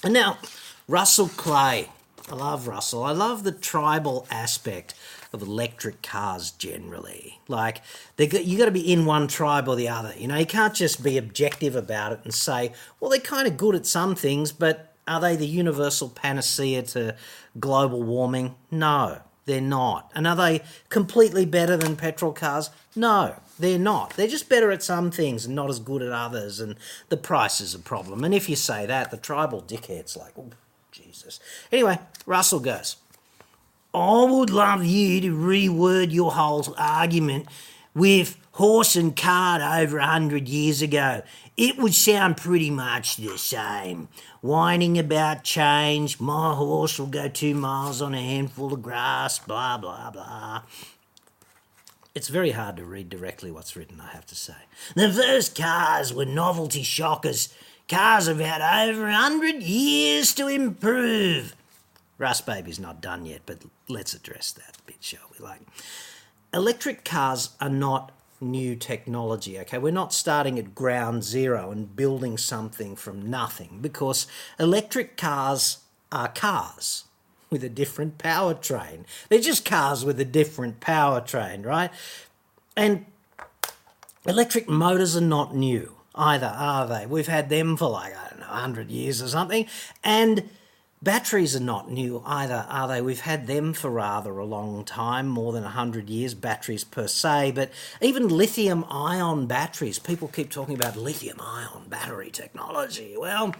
And 0.03 0.13
now, 0.13 0.37
Russell 0.87 1.27
Clay. 1.27 1.89
I 2.31 2.35
love 2.35 2.67
Russell. 2.67 3.03
I 3.03 3.11
love 3.11 3.43
the 3.43 3.51
tribal 3.51 4.27
aspect 4.29 4.93
of 5.31 5.41
electric 5.41 6.01
cars 6.01 6.51
generally. 6.51 7.39
Like 7.47 7.81
you 8.17 8.57
got 8.57 8.65
to 8.65 8.71
be 8.71 8.91
in 8.91 9.05
one 9.05 9.27
tribe 9.27 9.67
or 9.67 9.75
the 9.75 9.89
other. 9.89 10.13
You 10.17 10.27
know, 10.27 10.37
you 10.37 10.45
can't 10.45 10.73
just 10.73 11.03
be 11.03 11.17
objective 11.17 11.75
about 11.75 12.13
it 12.13 12.19
and 12.23 12.33
say, 12.33 12.73
well, 12.99 13.11
they're 13.11 13.19
kind 13.19 13.47
of 13.47 13.57
good 13.57 13.75
at 13.75 13.85
some 13.85 14.15
things, 14.15 14.51
but 14.51 14.93
are 15.07 15.19
they 15.19 15.35
the 15.35 15.47
universal 15.47 16.09
panacea 16.09 16.83
to 16.83 17.15
global 17.59 18.03
warming? 18.03 18.55
No, 18.69 19.21
they're 19.45 19.61
not. 19.61 20.11
And 20.13 20.27
are 20.27 20.35
they 20.35 20.61
completely 20.89 21.45
better 21.45 21.75
than 21.77 21.95
petrol 21.95 22.31
cars? 22.31 22.69
No, 22.95 23.35
they're 23.57 23.79
not. 23.79 24.11
They're 24.15 24.27
just 24.27 24.49
better 24.49 24.71
at 24.71 24.83
some 24.83 25.09
things 25.09 25.45
and 25.45 25.55
not 25.55 25.69
as 25.69 25.79
good 25.79 26.01
at 26.01 26.11
others, 26.11 26.59
and 26.59 26.75
the 27.09 27.17
price 27.17 27.59
is 27.59 27.73
a 27.73 27.79
problem. 27.79 28.23
And 28.23 28.33
if 28.33 28.47
you 28.47 28.55
say 28.55 28.85
that, 28.85 29.09
the 29.09 29.17
tribal 29.17 29.61
dickhead's 29.61 30.15
like, 30.15 30.33
oh, 30.37 30.51
Jesus. 30.91 31.39
Anyway, 31.71 31.99
Russell 32.25 32.59
goes. 32.59 32.97
I 33.93 34.23
would 34.23 34.51
love 34.51 34.85
you 34.85 35.19
to 35.21 35.35
reword 35.35 36.11
your 36.11 36.31
whole 36.31 36.75
argument 36.77 37.47
with 37.95 38.37
horse 38.51 38.95
and 38.95 39.15
cart 39.15 39.61
over 39.61 39.97
a 39.97 40.05
hundred 40.05 40.47
years 40.47 40.81
ago. 40.81 41.23
It 41.57 41.77
would 41.77 41.95
sound 41.95 42.37
pretty 42.37 42.69
much 42.69 43.17
the 43.17 43.37
same. 43.37 44.09
Whining 44.41 44.99
about 44.99 45.43
change, 45.43 46.19
my 46.19 46.53
horse 46.53 46.99
will 46.99 47.07
go 47.07 47.29
two 47.29 47.55
miles 47.55 48.01
on 48.01 48.13
a 48.13 48.21
handful 48.21 48.73
of 48.73 48.83
grass, 48.83 49.39
blah, 49.39 49.77
blah, 49.77 50.11
blah. 50.11 50.61
It's 52.13 52.27
very 52.27 52.51
hard 52.51 52.77
to 52.77 52.85
read 52.85 53.09
directly 53.09 53.49
what's 53.49 53.75
written, 53.75 53.99
I 53.99 54.09
have 54.09 54.25
to 54.27 54.35
say. 54.35 54.53
The 54.95 55.11
first 55.11 55.57
cars 55.57 56.13
were 56.13 56.25
novelty 56.25 56.83
shockers. 56.83 57.53
Cars 57.87 58.27
have 58.27 58.39
had 58.39 58.61
over 58.61 59.07
a 59.07 59.13
hundred 59.13 59.63
years 59.63 60.33
to 60.35 60.47
improve. 60.47 61.55
Rust 62.19 62.45
Baby's 62.45 62.79
not 62.79 63.01
done 63.01 63.25
yet, 63.25 63.41
but 63.47 63.63
let's 63.87 64.13
address 64.13 64.51
that 64.51 64.77
bit, 64.85 64.97
shall 64.99 65.19
we? 65.31 65.43
Like, 65.43 65.61
electric 66.53 67.03
cars 67.03 67.51
are 67.59 67.69
not 67.69 68.11
new 68.41 68.75
technology, 68.75 69.57
okay? 69.59 69.77
We're 69.77 69.91
not 69.91 70.13
starting 70.13 70.59
at 70.59 70.75
ground 70.75 71.23
zero 71.23 71.71
and 71.71 71.95
building 71.95 72.37
something 72.37 72.95
from 72.95 73.29
nothing 73.29 73.79
because 73.81 74.27
electric 74.59 75.17
cars 75.17 75.79
are 76.11 76.27
cars 76.27 77.05
with 77.49 77.63
a 77.63 77.69
different 77.69 78.17
powertrain. 78.17 79.05
They're 79.29 79.39
just 79.39 79.65
cars 79.65 80.05
with 80.05 80.19
a 80.19 80.25
different 80.25 80.81
powertrain, 80.81 81.65
right? 81.65 81.89
And 82.75 83.05
electric 84.25 84.69
motors 84.69 85.15
are 85.15 85.21
not 85.21 85.55
new 85.55 85.95
either, 86.15 86.53
are 86.53 86.85
they? 86.85 87.05
We've 87.05 87.27
had 87.27 87.49
them 87.49 87.77
for 87.77 87.89
like, 87.89 88.13
I 88.15 88.29
don't 88.29 88.39
know, 88.41 88.47
100 88.47 88.91
years 88.91 89.21
or 89.21 89.29
something. 89.29 89.65
And 90.03 90.49
Batteries 91.01 91.55
are 91.55 91.61
not 91.61 91.89
new 91.89 92.21
either, 92.25 92.65
are 92.67 92.85
they? 92.89 93.01
We've 93.01 93.21
had 93.21 93.47
them 93.47 93.71
for 93.71 93.89
rather 93.89 94.37
a 94.37 94.45
long 94.45 94.83
time, 94.83 95.29
more 95.29 95.53
than 95.53 95.63
100 95.63 96.09
years, 96.09 96.33
batteries 96.33 96.83
per 96.83 97.07
se, 97.07 97.51
but 97.51 97.71
even 98.01 98.27
lithium 98.27 98.83
ion 98.89 99.47
batteries, 99.47 99.97
people 99.97 100.27
keep 100.27 100.49
talking 100.49 100.75
about 100.75 100.97
lithium 100.97 101.39
ion 101.39 101.85
battery 101.87 102.29
technology. 102.29 103.15
Well, 103.17 103.55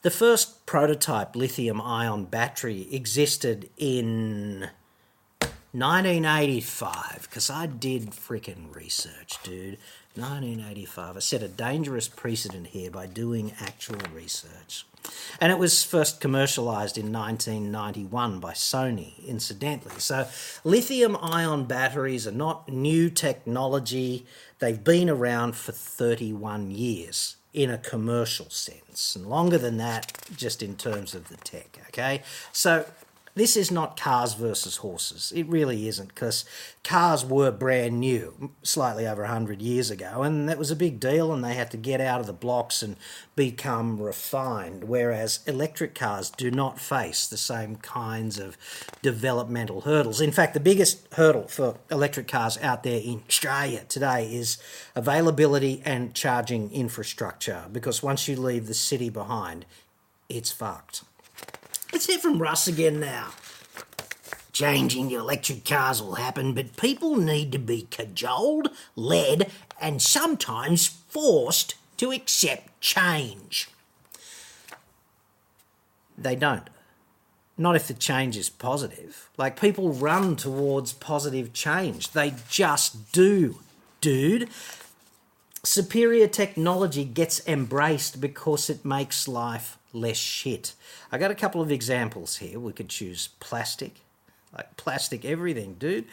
the 0.00 0.10
first 0.10 0.64
prototype 0.64 1.36
lithium 1.36 1.78
ion 1.78 2.24
battery 2.24 2.88
existed 2.90 3.68
in 3.76 4.70
1985, 5.72 7.28
because 7.28 7.50
I 7.50 7.66
did 7.66 8.12
freaking 8.12 8.74
research, 8.74 9.36
dude. 9.42 9.76
1985. 10.14 11.16
I 11.16 11.20
set 11.20 11.42
a 11.42 11.48
dangerous 11.48 12.08
precedent 12.08 12.68
here 12.68 12.90
by 12.90 13.06
doing 13.06 13.52
actual 13.60 14.00
research. 14.12 14.86
And 15.40 15.52
it 15.52 15.58
was 15.58 15.82
first 15.82 16.20
commercialized 16.20 16.98
in 16.98 17.12
1991 17.12 18.40
by 18.40 18.52
Sony, 18.52 19.24
incidentally. 19.26 19.98
So, 19.98 20.28
lithium 20.64 21.16
ion 21.20 21.64
batteries 21.64 22.26
are 22.26 22.32
not 22.32 22.68
new 22.68 23.10
technology, 23.10 24.26
they've 24.58 24.82
been 24.82 25.08
around 25.08 25.56
for 25.56 25.72
31 25.72 26.70
years 26.70 27.36
in 27.54 27.70
a 27.70 27.78
commercial 27.78 28.50
sense, 28.50 29.16
and 29.16 29.26
longer 29.26 29.58
than 29.58 29.78
that, 29.78 30.22
just 30.36 30.62
in 30.62 30.76
terms 30.76 31.14
of 31.14 31.28
the 31.28 31.36
tech, 31.38 31.80
okay? 31.88 32.22
So, 32.52 32.84
this 33.38 33.56
is 33.56 33.70
not 33.70 33.98
cars 33.98 34.34
versus 34.34 34.76
horses. 34.76 35.32
It 35.34 35.46
really 35.48 35.88
isn't, 35.88 36.08
because 36.08 36.44
cars 36.84 37.24
were 37.24 37.50
brand 37.50 38.00
new 38.00 38.50
slightly 38.62 39.06
over 39.06 39.22
100 39.22 39.62
years 39.62 39.90
ago, 39.90 40.22
and 40.22 40.48
that 40.48 40.58
was 40.58 40.70
a 40.70 40.76
big 40.76 41.00
deal, 41.00 41.32
and 41.32 41.44
they 41.44 41.54
had 41.54 41.70
to 41.70 41.76
get 41.76 42.00
out 42.00 42.20
of 42.20 42.26
the 42.26 42.32
blocks 42.32 42.82
and 42.82 42.96
become 43.36 44.00
refined. 44.00 44.84
Whereas 44.84 45.40
electric 45.46 45.94
cars 45.94 46.30
do 46.30 46.50
not 46.50 46.80
face 46.80 47.26
the 47.26 47.36
same 47.36 47.76
kinds 47.76 48.38
of 48.38 48.56
developmental 49.02 49.82
hurdles. 49.82 50.20
In 50.20 50.32
fact, 50.32 50.54
the 50.54 50.60
biggest 50.60 51.06
hurdle 51.14 51.48
for 51.48 51.76
electric 51.90 52.28
cars 52.28 52.58
out 52.58 52.82
there 52.82 53.00
in 53.00 53.22
Australia 53.28 53.84
today 53.88 54.32
is 54.34 54.58
availability 54.94 55.82
and 55.84 56.14
charging 56.14 56.70
infrastructure, 56.72 57.66
because 57.72 58.02
once 58.02 58.26
you 58.28 58.36
leave 58.36 58.66
the 58.66 58.74
city 58.74 59.10
behind, 59.10 59.64
it's 60.28 60.50
fucked. 60.50 61.04
Let's 61.92 62.06
hear 62.06 62.18
from 62.18 62.40
Russ 62.40 62.68
again 62.68 63.00
now. 63.00 63.30
Changing 64.52 65.10
electric 65.10 65.64
cars 65.64 66.02
will 66.02 66.16
happen, 66.16 66.52
but 66.52 66.76
people 66.76 67.16
need 67.16 67.50
to 67.52 67.58
be 67.58 67.86
cajoled, 67.90 68.68
led, 68.94 69.50
and 69.80 70.02
sometimes 70.02 70.86
forced 70.86 71.76
to 71.96 72.12
accept 72.12 72.80
change. 72.80 73.68
They 76.18 76.36
don't. 76.36 76.68
Not 77.56 77.76
if 77.76 77.88
the 77.88 77.94
change 77.94 78.36
is 78.36 78.50
positive. 78.50 79.30
Like 79.38 79.60
people 79.60 79.92
run 79.92 80.36
towards 80.36 80.92
positive 80.92 81.52
change. 81.52 82.10
They 82.12 82.34
just 82.50 83.12
do, 83.12 83.60
dude. 84.00 84.50
Superior 85.64 86.28
technology 86.28 87.04
gets 87.04 87.46
embraced 87.48 88.20
because 88.20 88.68
it 88.68 88.84
makes 88.84 89.26
life 89.26 89.77
less 89.92 90.16
shit. 90.16 90.74
I 91.10 91.18
got 91.18 91.30
a 91.30 91.34
couple 91.34 91.60
of 91.60 91.70
examples 91.70 92.36
here. 92.36 92.58
We 92.58 92.72
could 92.72 92.88
choose 92.88 93.28
plastic, 93.40 94.00
like 94.56 94.76
plastic 94.76 95.24
everything, 95.24 95.74
dude. 95.74 96.06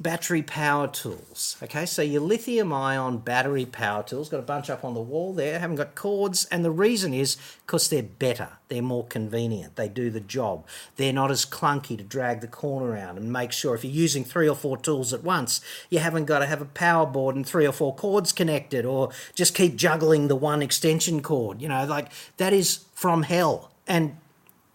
Battery 0.00 0.42
power 0.42 0.88
tools. 0.88 1.56
Okay, 1.62 1.86
so 1.86 2.02
your 2.02 2.22
lithium 2.22 2.72
ion 2.72 3.18
battery 3.18 3.66
power 3.66 4.02
tools 4.02 4.30
got 4.30 4.40
a 4.40 4.42
bunch 4.42 4.68
up 4.70 4.84
on 4.84 4.94
the 4.94 5.00
wall 5.00 5.32
there, 5.34 5.60
haven't 5.60 5.76
got 5.76 5.94
cords, 5.94 6.46
and 6.46 6.64
the 6.64 6.70
reason 6.70 7.12
is 7.14 7.36
because 7.64 7.88
they're 7.88 8.02
better, 8.02 8.48
they're 8.68 8.82
more 8.82 9.06
convenient, 9.06 9.76
they 9.76 9.88
do 9.88 10.10
the 10.10 10.18
job. 10.18 10.66
They're 10.96 11.12
not 11.12 11.30
as 11.30 11.44
clunky 11.44 11.96
to 11.98 12.02
drag 12.02 12.40
the 12.40 12.48
corner 12.48 12.90
around 12.90 13.18
and 13.18 13.32
make 13.32 13.52
sure 13.52 13.74
if 13.74 13.84
you're 13.84 13.92
using 13.92 14.24
three 14.24 14.48
or 14.48 14.56
four 14.56 14.76
tools 14.76 15.12
at 15.12 15.22
once, 15.22 15.60
you 15.90 15.98
haven't 15.98 16.24
got 16.24 16.40
to 16.40 16.46
have 16.46 16.62
a 16.62 16.66
power 16.66 17.06
board 17.06 17.36
and 17.36 17.46
three 17.46 17.66
or 17.66 17.72
four 17.72 17.94
cords 17.94 18.32
connected 18.32 18.84
or 18.84 19.10
just 19.34 19.54
keep 19.54 19.76
juggling 19.76 20.26
the 20.26 20.34
one 20.34 20.62
extension 20.62 21.22
cord. 21.22 21.60
You 21.60 21.68
know, 21.68 21.84
like 21.84 22.10
that 22.38 22.52
is 22.52 22.86
from 22.94 23.24
hell. 23.24 23.70
And 23.86 24.16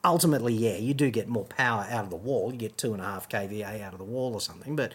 ultimately, 0.04 0.54
yeah, 0.54 0.78
you 0.78 0.94
do 0.94 1.10
get 1.10 1.28
more 1.28 1.46
power 1.46 1.88
out 1.90 2.04
of 2.04 2.10
the 2.10 2.16
wall. 2.16 2.52
You 2.52 2.58
get 2.58 2.78
two 2.78 2.94
and 2.94 3.02
a 3.02 3.06
half 3.06 3.30
kVA 3.30 3.82
out 3.82 3.94
of 3.94 4.00
the 4.00 4.06
wall 4.06 4.34
or 4.34 4.42
something, 4.42 4.76
but 4.76 4.94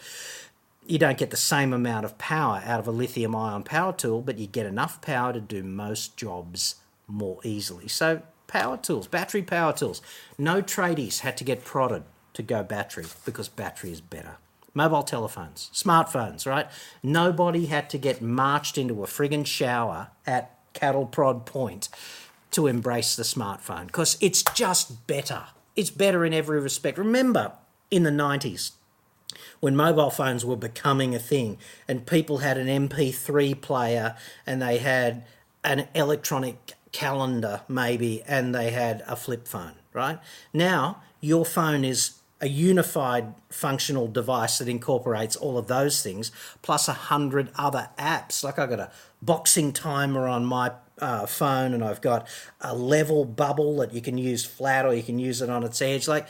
you 0.86 0.98
don't 0.98 1.18
get 1.18 1.30
the 1.30 1.36
same 1.36 1.72
amount 1.72 2.04
of 2.04 2.18
power 2.18 2.62
out 2.64 2.80
of 2.80 2.88
a 2.88 2.90
lithium 2.90 3.36
ion 3.36 3.62
power 3.62 3.92
tool, 3.92 4.20
but 4.20 4.38
you 4.38 4.46
get 4.46 4.66
enough 4.66 5.00
power 5.00 5.32
to 5.32 5.40
do 5.40 5.62
most 5.62 6.16
jobs 6.16 6.76
more 7.06 7.38
easily. 7.44 7.88
So, 7.88 8.22
power 8.46 8.76
tools, 8.76 9.06
battery 9.06 9.42
power 9.42 9.72
tools. 9.72 10.02
No 10.38 10.60
tradies 10.60 11.20
had 11.20 11.36
to 11.38 11.44
get 11.44 11.64
prodded 11.64 12.04
to 12.34 12.42
go 12.42 12.62
battery 12.62 13.06
because 13.24 13.48
battery 13.48 13.92
is 13.92 14.00
better. 14.00 14.36
Mobile 14.74 15.02
telephones, 15.02 15.70
smartphones, 15.74 16.46
right? 16.46 16.66
Nobody 17.02 17.66
had 17.66 17.90
to 17.90 17.98
get 17.98 18.22
marched 18.22 18.78
into 18.78 19.02
a 19.02 19.06
friggin' 19.06 19.46
shower 19.46 20.08
at 20.26 20.58
cattle 20.72 21.04
prod 21.04 21.44
point 21.44 21.90
to 22.52 22.66
embrace 22.66 23.16
the 23.16 23.22
smartphone 23.22 23.86
because 23.86 24.16
it's 24.20 24.42
just 24.54 25.06
better. 25.06 25.44
It's 25.74 25.90
better 25.90 26.24
in 26.24 26.32
every 26.32 26.60
respect. 26.60 26.98
Remember 26.98 27.52
in 27.90 28.02
the 28.04 28.10
90s 28.10 28.72
when 29.60 29.74
mobile 29.74 30.10
phones 30.10 30.44
were 30.44 30.56
becoming 30.56 31.14
a 31.14 31.18
thing 31.18 31.58
and 31.88 32.06
people 32.06 32.38
had 32.38 32.58
an 32.58 32.88
MP3 32.88 33.60
player 33.60 34.16
and 34.46 34.60
they 34.62 34.78
had 34.78 35.24
an 35.64 35.88
electronic 35.94 36.72
calendar, 36.92 37.62
maybe, 37.68 38.22
and 38.26 38.54
they 38.54 38.70
had 38.70 39.02
a 39.06 39.16
flip 39.16 39.48
phone, 39.48 39.74
right? 39.92 40.18
Now, 40.52 41.02
your 41.20 41.44
phone 41.44 41.84
is 41.84 42.18
a 42.40 42.48
unified 42.48 43.32
functional 43.50 44.08
device 44.08 44.58
that 44.58 44.68
incorporates 44.68 45.36
all 45.36 45.56
of 45.56 45.68
those 45.68 46.02
things 46.02 46.32
plus 46.60 46.88
a 46.88 46.92
hundred 46.92 47.50
other 47.54 47.88
apps. 47.96 48.42
Like 48.42 48.58
I've 48.58 48.68
got 48.68 48.80
a 48.80 48.90
boxing 49.22 49.72
timer 49.72 50.26
on 50.26 50.44
my 50.44 50.72
uh, 50.98 51.26
phone, 51.26 51.74
and 51.74 51.84
I've 51.84 52.00
got 52.00 52.28
a 52.60 52.74
level 52.74 53.24
bubble 53.24 53.76
that 53.78 53.92
you 53.92 54.00
can 54.00 54.18
use 54.18 54.44
flat 54.44 54.84
or 54.86 54.94
you 54.94 55.02
can 55.02 55.18
use 55.18 55.42
it 55.42 55.50
on 55.50 55.64
its 55.64 55.80
edge. 55.82 56.06
Like, 56.06 56.26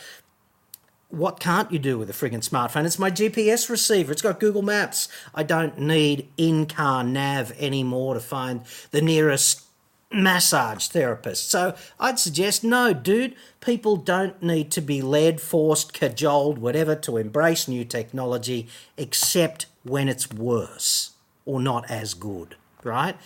what 1.08 1.38
can't 1.40 1.70
you 1.70 1.78
do 1.78 1.98
with 1.98 2.08
a 2.08 2.14
friggin' 2.14 2.48
smartphone? 2.48 2.86
It's 2.86 2.98
my 2.98 3.10
GPS 3.10 3.68
receiver. 3.68 4.12
It's 4.12 4.22
got 4.22 4.40
Google 4.40 4.62
Maps. 4.62 5.08
I 5.34 5.42
don't 5.42 5.78
need 5.78 6.28
in-car 6.38 7.04
nav 7.04 7.52
anymore 7.58 8.14
to 8.14 8.20
find 8.20 8.62
the 8.92 9.02
nearest 9.02 9.62
massage 10.10 10.88
therapist. 10.88 11.50
So 11.50 11.74
I'd 12.00 12.18
suggest 12.18 12.64
no, 12.64 12.92
dude. 12.92 13.34
People 13.60 13.96
don't 13.96 14.42
need 14.42 14.70
to 14.72 14.80
be 14.80 15.02
led, 15.02 15.40
forced, 15.40 15.92
cajoled, 15.92 16.58
whatever, 16.58 16.94
to 16.96 17.16
embrace 17.16 17.68
new 17.68 17.84
technology, 17.84 18.68
except 18.96 19.66
when 19.82 20.08
it's 20.08 20.30
worse 20.30 21.10
or 21.44 21.60
not 21.60 21.90
as 21.90 22.14
good, 22.14 22.56
right? 22.82 23.16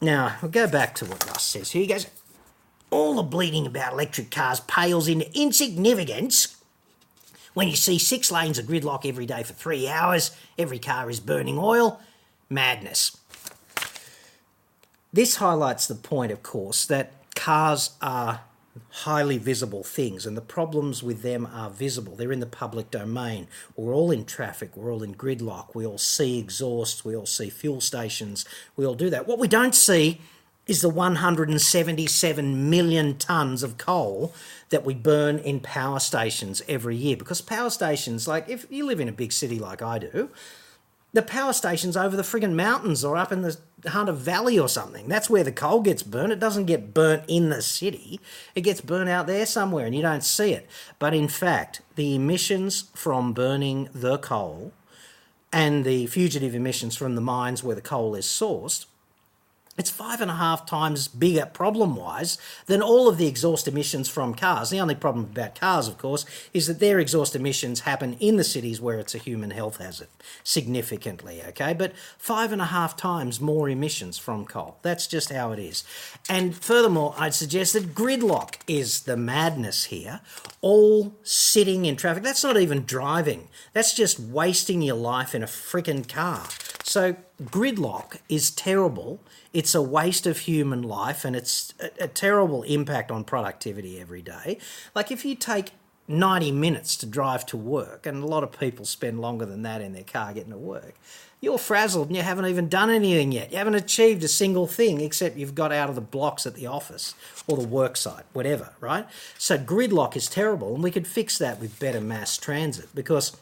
Now, 0.00 0.36
we'll 0.42 0.50
go 0.50 0.66
back 0.66 0.94
to 0.96 1.04
what 1.04 1.26
Russ 1.26 1.44
says 1.44 1.70
here. 1.70 1.82
He 1.82 1.88
goes, 1.88 2.06
All 2.90 3.14
the 3.14 3.22
bleeding 3.22 3.66
about 3.66 3.92
electric 3.92 4.30
cars 4.30 4.60
pales 4.60 5.08
into 5.08 5.30
insignificance 5.38 6.56
when 7.56 7.68
you 7.68 7.76
see 7.76 7.98
six 7.98 8.30
lanes 8.30 8.58
of 8.58 8.66
gridlock 8.66 9.06
every 9.06 9.24
day 9.24 9.42
for 9.42 9.54
three 9.54 9.88
hours, 9.88 10.30
every 10.58 10.78
car 10.78 11.08
is 11.08 11.20
burning 11.20 11.58
oil. 11.58 11.98
Madness. 12.50 13.16
This 15.10 15.36
highlights 15.36 15.86
the 15.86 15.94
point, 15.94 16.32
of 16.32 16.42
course, 16.42 16.84
that 16.84 17.12
cars 17.34 17.92
are 18.02 18.42
highly 18.90 19.38
visible 19.38 19.82
things, 19.82 20.26
and 20.26 20.36
the 20.36 20.40
problems 20.40 21.02
with 21.02 21.22
them 21.22 21.46
are 21.52 21.70
visible. 21.70 22.14
They're 22.14 22.32
in 22.32 22.40
the 22.40 22.46
public 22.46 22.90
domain. 22.90 23.48
We're 23.76 23.94
all 23.94 24.10
in 24.10 24.24
traffic, 24.24 24.76
we're 24.76 24.92
all 24.92 25.02
in 25.02 25.14
gridlock, 25.14 25.74
we 25.74 25.86
all 25.86 25.98
see 25.98 26.38
exhaust, 26.38 27.04
we 27.04 27.16
all 27.16 27.26
see 27.26 27.50
fuel 27.50 27.80
stations, 27.80 28.44
we 28.76 28.86
all 28.86 28.94
do 28.94 29.10
that. 29.10 29.26
What 29.26 29.38
we 29.38 29.48
don't 29.48 29.74
see 29.74 30.20
is 30.66 30.82
the 30.82 30.88
177 30.88 32.70
million 32.70 33.14
tonnes 33.14 33.62
of 33.62 33.78
coal 33.78 34.34
that 34.70 34.84
we 34.84 34.94
burn 34.94 35.38
in 35.38 35.60
power 35.60 36.00
stations 36.00 36.60
every 36.68 36.96
year. 36.96 37.16
Because 37.16 37.40
power 37.40 37.70
stations, 37.70 38.26
like 38.26 38.48
if 38.48 38.66
you 38.70 38.84
live 38.84 38.98
in 38.98 39.08
a 39.08 39.12
big 39.12 39.32
city 39.32 39.58
like 39.58 39.80
I 39.80 39.98
do, 39.98 40.30
the 41.12 41.22
power 41.22 41.52
station's 41.52 41.96
over 41.96 42.16
the 42.16 42.22
friggin' 42.22 42.54
mountains 42.54 43.04
or 43.04 43.16
up 43.16 43.32
in 43.32 43.42
the 43.42 43.56
Hunter 43.86 44.12
Valley 44.12 44.58
or 44.58 44.68
something. 44.68 45.08
That's 45.08 45.30
where 45.30 45.44
the 45.44 45.52
coal 45.52 45.80
gets 45.80 46.02
burnt. 46.02 46.32
It 46.32 46.40
doesn't 46.40 46.66
get 46.66 46.92
burnt 46.92 47.22
in 47.28 47.48
the 47.48 47.62
city. 47.62 48.20
It 48.54 48.62
gets 48.62 48.80
burnt 48.80 49.08
out 49.08 49.26
there 49.26 49.46
somewhere 49.46 49.86
and 49.86 49.94
you 49.94 50.02
don't 50.02 50.24
see 50.24 50.52
it. 50.52 50.68
But 50.98 51.14
in 51.14 51.28
fact, 51.28 51.80
the 51.94 52.14
emissions 52.14 52.90
from 52.94 53.32
burning 53.32 53.88
the 53.94 54.18
coal 54.18 54.72
and 55.52 55.84
the 55.84 56.06
fugitive 56.06 56.54
emissions 56.54 56.96
from 56.96 57.14
the 57.14 57.20
mines 57.20 57.62
where 57.62 57.76
the 57.76 57.82
coal 57.82 58.14
is 58.14 58.26
sourced 58.26 58.86
it's 59.76 59.90
five 59.90 60.20
and 60.20 60.30
a 60.30 60.34
half 60.34 60.66
times 60.66 61.08
bigger 61.08 61.46
problem 61.46 61.96
wise 61.96 62.38
than 62.66 62.82
all 62.82 63.08
of 63.08 63.18
the 63.18 63.26
exhaust 63.26 63.68
emissions 63.68 64.08
from 64.08 64.34
cars. 64.34 64.70
The 64.70 64.80
only 64.80 64.94
problem 64.94 65.24
about 65.26 65.58
cars, 65.58 65.88
of 65.88 65.98
course, 65.98 66.24
is 66.52 66.66
that 66.66 66.80
their 66.80 66.98
exhaust 66.98 67.36
emissions 67.36 67.80
happen 67.80 68.14
in 68.14 68.36
the 68.36 68.44
cities 68.44 68.80
where 68.80 68.98
it's 68.98 69.14
a 69.14 69.18
human 69.18 69.50
health 69.50 69.78
hazard 69.78 70.08
significantly, 70.42 71.42
okay? 71.48 71.74
But 71.74 71.94
five 72.18 72.52
and 72.52 72.62
a 72.62 72.66
half 72.66 72.96
times 72.96 73.40
more 73.40 73.68
emissions 73.68 74.18
from 74.18 74.46
coal. 74.46 74.78
That's 74.82 75.06
just 75.06 75.30
how 75.30 75.52
it 75.52 75.58
is. 75.58 75.84
And 76.28 76.56
furthermore, 76.56 77.14
I'd 77.18 77.34
suggest 77.34 77.74
that 77.74 77.94
gridlock 77.94 78.56
is 78.66 79.02
the 79.02 79.16
madness 79.16 79.84
here. 79.84 80.20
All 80.60 81.14
sitting 81.22 81.84
in 81.84 81.96
traffic. 81.96 82.22
That's 82.22 82.44
not 82.44 82.56
even 82.56 82.84
driving, 82.84 83.48
that's 83.72 83.94
just 83.94 84.18
wasting 84.18 84.82
your 84.82 84.96
life 84.96 85.34
in 85.34 85.42
a 85.42 85.46
freaking 85.46 86.08
car. 86.08 86.46
So, 86.88 87.16
gridlock 87.42 88.18
is 88.28 88.50
terrible 88.52 89.20
it's 89.52 89.74
a 89.74 89.82
waste 89.82 90.26
of 90.26 90.40
human 90.40 90.82
life 90.82 91.24
and 91.24 91.34
it's 91.34 91.72
a, 91.80 92.04
a 92.04 92.08
terrible 92.08 92.62
impact 92.62 93.10
on 93.10 93.24
productivity 93.24 93.98
every 93.98 94.22
day. 94.22 94.58
Like 94.94 95.10
if 95.10 95.24
you 95.24 95.34
take 95.34 95.70
90 96.08 96.52
minutes 96.52 96.96
to 96.98 97.06
drive 97.06 97.44
to 97.46 97.56
work, 97.56 98.06
and 98.06 98.22
a 98.22 98.26
lot 98.26 98.44
of 98.44 98.52
people 98.52 98.84
spend 98.84 99.18
longer 99.18 99.44
than 99.44 99.62
that 99.62 99.80
in 99.80 99.92
their 99.92 100.04
car 100.04 100.32
getting 100.32 100.52
to 100.52 100.58
work. 100.58 100.94
You're 101.40 101.58
frazzled 101.58 102.08
and 102.08 102.16
you 102.16 102.22
haven't 102.22 102.46
even 102.46 102.68
done 102.68 102.90
anything 102.90 103.32
yet. 103.32 103.50
You 103.50 103.58
haven't 103.58 103.74
achieved 103.74 104.22
a 104.22 104.28
single 104.28 104.66
thing 104.66 105.00
except 105.00 105.36
you've 105.36 105.54
got 105.54 105.72
out 105.72 105.88
of 105.88 105.94
the 105.94 106.00
blocks 106.00 106.46
at 106.46 106.54
the 106.54 106.66
office 106.66 107.14
or 107.46 107.56
the 107.56 107.66
work 107.66 107.96
site, 107.96 108.24
whatever, 108.32 108.74
right? 108.78 109.06
So 109.36 109.58
gridlock 109.58 110.16
is 110.16 110.28
terrible, 110.28 110.74
and 110.74 110.82
we 110.84 110.90
could 110.90 111.06
fix 111.06 111.38
that 111.38 111.60
with 111.60 111.80
better 111.80 112.00
mass 112.00 112.36
transit 112.36 112.94
because 112.94 113.36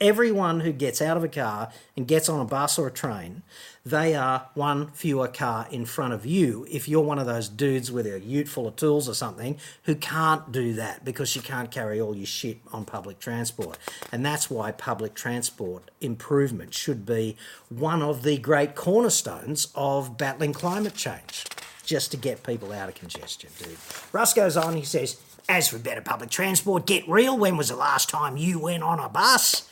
everyone 0.00 0.60
who 0.60 0.72
gets 0.72 1.02
out 1.02 1.16
of 1.16 1.24
a 1.24 1.28
car 1.28 1.70
and 1.96 2.06
gets 2.06 2.28
on 2.28 2.40
a 2.40 2.44
bus 2.44 2.78
or 2.78 2.86
a 2.86 2.90
train, 2.90 3.42
they 3.84 4.14
are 4.14 4.48
one 4.54 4.88
fewer 4.88 5.28
car 5.28 5.66
in 5.70 5.86
front 5.86 6.12
of 6.12 6.26
you 6.26 6.66
if 6.70 6.88
you're 6.88 7.00
one 7.00 7.18
of 7.18 7.26
those 7.26 7.48
dudes 7.48 7.90
with 7.90 8.06
a 8.06 8.20
ute 8.20 8.48
full 8.48 8.66
of 8.66 8.76
tools 8.76 9.08
or 9.08 9.14
something 9.14 9.56
who 9.84 9.94
can't 9.94 10.52
do 10.52 10.74
that 10.74 11.04
because 11.04 11.34
you 11.34 11.42
can't 11.42 11.70
carry 11.70 12.00
all 12.00 12.14
your 12.14 12.26
shit 12.26 12.58
on 12.72 12.84
public 12.84 13.18
transport. 13.18 13.78
And 14.12 14.24
that's 14.24 14.50
why 14.50 14.72
public 14.72 15.14
transport 15.14 15.90
improvement 16.00 16.74
should 16.74 17.06
be 17.06 17.36
one 17.68 18.02
of 18.02 18.22
the 18.22 18.38
great 18.38 18.74
cornerstones 18.74 19.68
of 19.74 20.18
battling 20.18 20.52
climate 20.52 20.94
change, 20.94 21.44
just 21.84 22.10
to 22.10 22.16
get 22.16 22.42
people 22.42 22.72
out 22.72 22.88
of 22.88 22.94
congestion, 22.94 23.50
dude. 23.58 23.78
Russ 24.12 24.34
goes 24.34 24.56
on, 24.56 24.76
he 24.76 24.84
says, 24.84 25.20
as 25.48 25.68
for 25.68 25.78
better 25.78 26.02
public 26.02 26.28
transport, 26.28 26.86
get 26.86 27.08
real. 27.08 27.38
When 27.38 27.56
was 27.56 27.70
the 27.70 27.76
last 27.76 28.10
time 28.10 28.36
you 28.36 28.58
went 28.58 28.82
on 28.82 29.00
a 29.00 29.08
bus? 29.08 29.67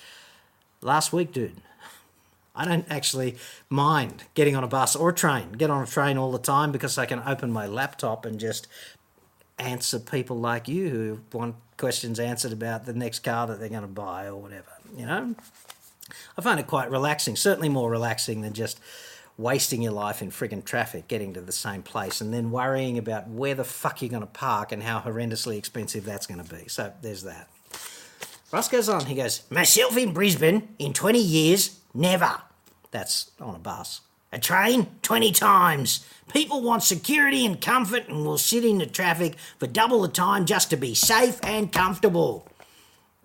Last 0.81 1.13
week, 1.13 1.33
dude. 1.33 1.61
I 2.55 2.65
don't 2.65 2.87
actually 2.89 3.37
mind 3.69 4.25
getting 4.35 4.57
on 4.57 4.65
a 4.65 4.69
bus 4.69 4.97
or 4.97 5.11
a 5.11 5.15
train. 5.15 5.53
Get 5.53 5.69
on 5.69 5.83
a 5.83 5.87
train 5.87 6.17
all 6.17 6.33
the 6.33 6.39
time 6.39 6.73
because 6.73 6.97
I 6.97 7.05
can 7.05 7.23
open 7.27 7.53
my 7.53 7.67
laptop 7.67 8.25
and 8.25 8.41
just 8.41 8.67
answer 9.59 9.99
people 9.99 10.39
like 10.39 10.69
you 10.69 10.89
who 10.89 11.21
want 11.33 11.57
questions 11.77 12.19
answered 12.19 12.53
about 12.53 12.87
the 12.87 12.95
next 12.95 13.21
car 13.21 13.47
that 13.47 13.61
they're 13.61 13.69
going 13.69 13.83
to 13.83 13.89
buy 13.89 14.27
or 14.27 14.37
whatever. 14.37 14.73
You 14.97 15.07
know, 15.07 15.35
I 16.39 16.41
find 16.41 16.59
it 16.59 16.67
quite 16.67 16.91
relaxing. 16.91 17.37
Certainly 17.37 17.69
more 17.69 17.91
relaxing 17.91 18.41
than 18.41 18.55
just 18.55 18.81
wasting 19.39 19.83
your 19.83 19.93
life 19.93 20.23
in 20.23 20.31
friggin' 20.31 20.65
traffic 20.65 21.09
getting 21.09 21.35
to 21.35 21.43
the 21.43 21.53
same 21.53 21.83
place 21.83 22.23
and 22.23 22.33
then 22.33 22.51
worrying 22.51 22.97
about 22.97 23.29
where 23.29 23.55
the 23.55 23.65
fuck 23.65 24.01
you're 24.01 24.09
going 24.09 24.23
to 24.23 24.27
park 24.27 24.73
and 24.73 24.83
how 24.83 24.99
horrendously 25.01 25.59
expensive 25.59 26.05
that's 26.05 26.27
going 26.27 26.43
to 26.43 26.55
be. 26.55 26.69
So 26.69 26.93
there's 27.03 27.25
that. 27.25 27.49
Ross 28.57 28.71
goes 28.71 28.89
on, 28.89 29.05
he 29.05 29.15
goes, 29.15 29.43
Myself 29.51 29.99
in 29.99 30.15
Brisbane 30.15 30.67
in 30.79 30.95
20 30.95 31.19
years, 31.19 31.79
never. 31.93 32.41
That's 32.91 33.31
on 33.39 33.55
a 33.55 33.59
bus. 33.59 34.01
A 34.33 34.39
train, 34.39 34.87
20 35.03 35.31
times. 35.33 36.07
People 36.33 36.63
want 36.63 36.83
security 36.83 37.45
and 37.45 37.61
comfort 37.61 38.09
and 38.09 38.25
will 38.25 38.39
sit 38.39 38.65
in 38.65 38.79
the 38.79 38.87
traffic 38.87 39.37
for 39.59 39.67
double 39.67 40.01
the 40.01 40.09
time 40.09 40.47
just 40.47 40.71
to 40.71 40.77
be 40.79 40.95
safe 40.95 41.39
and 41.43 41.71
comfortable. 41.71 42.49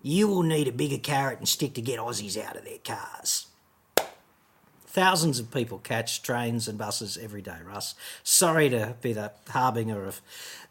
You 0.02 0.28
will 0.28 0.42
need 0.42 0.68
a 0.68 0.72
bigger 0.72 0.98
carrot 0.98 1.38
and 1.38 1.48
stick 1.48 1.72
to 1.76 1.80
get 1.80 1.98
Aussies 1.98 2.36
out 2.36 2.58
of 2.58 2.66
their 2.66 2.76
cars. 2.84 3.46
Thousands 4.92 5.38
of 5.38 5.50
people 5.50 5.78
catch 5.78 6.22
trains 6.22 6.68
and 6.68 6.76
buses 6.76 7.16
every 7.16 7.40
day, 7.40 7.56
Russ. 7.66 7.94
Sorry 8.22 8.68
to 8.68 8.94
be 9.00 9.14
the 9.14 9.32
harbinger 9.48 10.04
of 10.04 10.20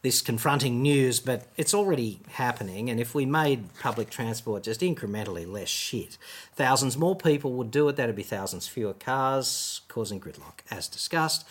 this 0.03 0.21
confronting 0.21 0.83
news, 0.83 1.19
but 1.19 1.47
it's 1.57 1.73
already 1.73 2.19
happening. 2.33 2.91
And 2.91 2.99
if 2.99 3.15
we 3.15 3.25
made 3.25 3.73
public 3.79 4.11
transport 4.11 4.61
just 4.61 4.81
incrementally 4.81 5.51
less 5.51 5.69
shit, 5.69 6.19
thousands 6.53 6.99
more 6.99 7.15
people 7.15 7.53
would 7.53 7.71
do 7.71 7.89
it. 7.89 7.95
That'd 7.95 8.15
be 8.15 8.21
thousands 8.21 8.67
fewer 8.67 8.93
cars, 8.93 9.81
causing 9.87 10.19
gridlock, 10.19 10.59
as 10.69 10.87
discussed. 10.87 11.43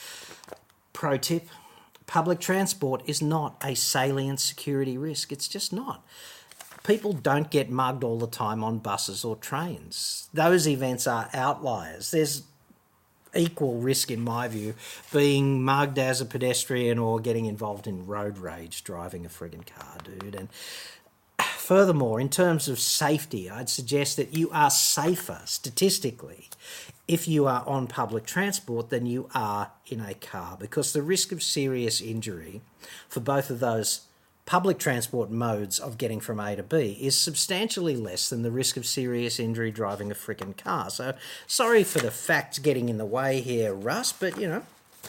Pro 0.93 1.17
tip 1.17 1.49
public 2.07 2.39
transport 2.39 3.03
is 3.05 3.21
not 3.21 3.61
a 3.65 3.75
salient 3.75 4.39
security 4.39 4.97
risk. 4.97 5.33
It's 5.33 5.49
just 5.49 5.73
not 5.73 6.07
people 6.83 7.13
don't 7.13 7.51
get 7.51 7.69
mugged 7.69 8.03
all 8.03 8.19
the 8.19 8.27
time 8.27 8.65
on 8.65 8.79
buses 8.79 9.23
or 9.25 9.37
trains. 9.37 10.31
Those 10.33 10.67
events 10.67 11.07
are 11.07 11.29
outliers. 11.35 12.11
There's 12.11 12.45
equal 13.35 13.77
risk, 13.77 14.11
in 14.11 14.23
my 14.23 14.49
view, 14.49 14.75
being 15.13 15.63
mugged 15.63 15.99
as 15.99 16.21
a 16.21 16.27
pedestrian 16.27 16.99
or 16.99 17.21
getting 17.21 17.47
involved 17.47 17.87
in 17.87 18.07
road 18.07 18.39
rage 18.39 18.85
driving 18.85 19.25
a 19.25 19.29
friggin' 19.29 19.67
car, 19.67 19.99
dude. 20.05 20.35
And 20.35 20.49
furthermore, 21.41 22.21
in 22.21 22.29
terms 22.29 22.69
of 22.69 22.79
safety, 22.79 23.49
I'd 23.49 23.69
suggest 23.69 24.17
that 24.17 24.35
you 24.35 24.51
are 24.51 24.71
safer 24.71 25.41
statistically 25.45 26.49
if 27.07 27.27
you 27.27 27.47
are 27.47 27.65
on 27.67 27.87
public 27.87 28.25
transport 28.25 28.91
than 28.91 29.05
you 29.05 29.29
are 29.35 29.73
in 29.87 30.01
a 30.01 30.15
car 30.15 30.57
because 30.59 30.93
the 30.93 31.03
risk 31.03 31.33
of 31.33 31.43
serious 31.43 32.01
injury 32.01 32.61
for 33.09 33.19
both 33.19 33.51
of 33.51 33.59
those 33.59 34.03
public 34.47 34.79
transport 34.79 35.31
modes 35.31 35.79
of 35.79 35.99
getting 35.99 36.21
from 36.21 36.41
A 36.41 36.57
to 36.57 36.63
B 36.63 36.99
is 37.01 37.17
substantially 37.17 37.97
less 37.97 38.29
than 38.29 38.43
the 38.43 38.51
risk 38.51 38.77
of 38.77 38.87
serious 38.87 39.39
injury 39.39 39.71
driving 39.71 40.11
a 40.11 40.15
freaking 40.15 40.57
car. 40.57 40.91
So, 40.91 41.15
sorry 41.47 41.85
for 41.85 42.01
the 42.01 42.11
facts 42.11 42.59
getting 42.59 42.89
in 42.89 42.99
the 42.99 43.05
way 43.05 43.41
here, 43.41 43.73
Russ, 43.73 44.13
but 44.13 44.39
you 44.39 44.49
know, 44.49 44.63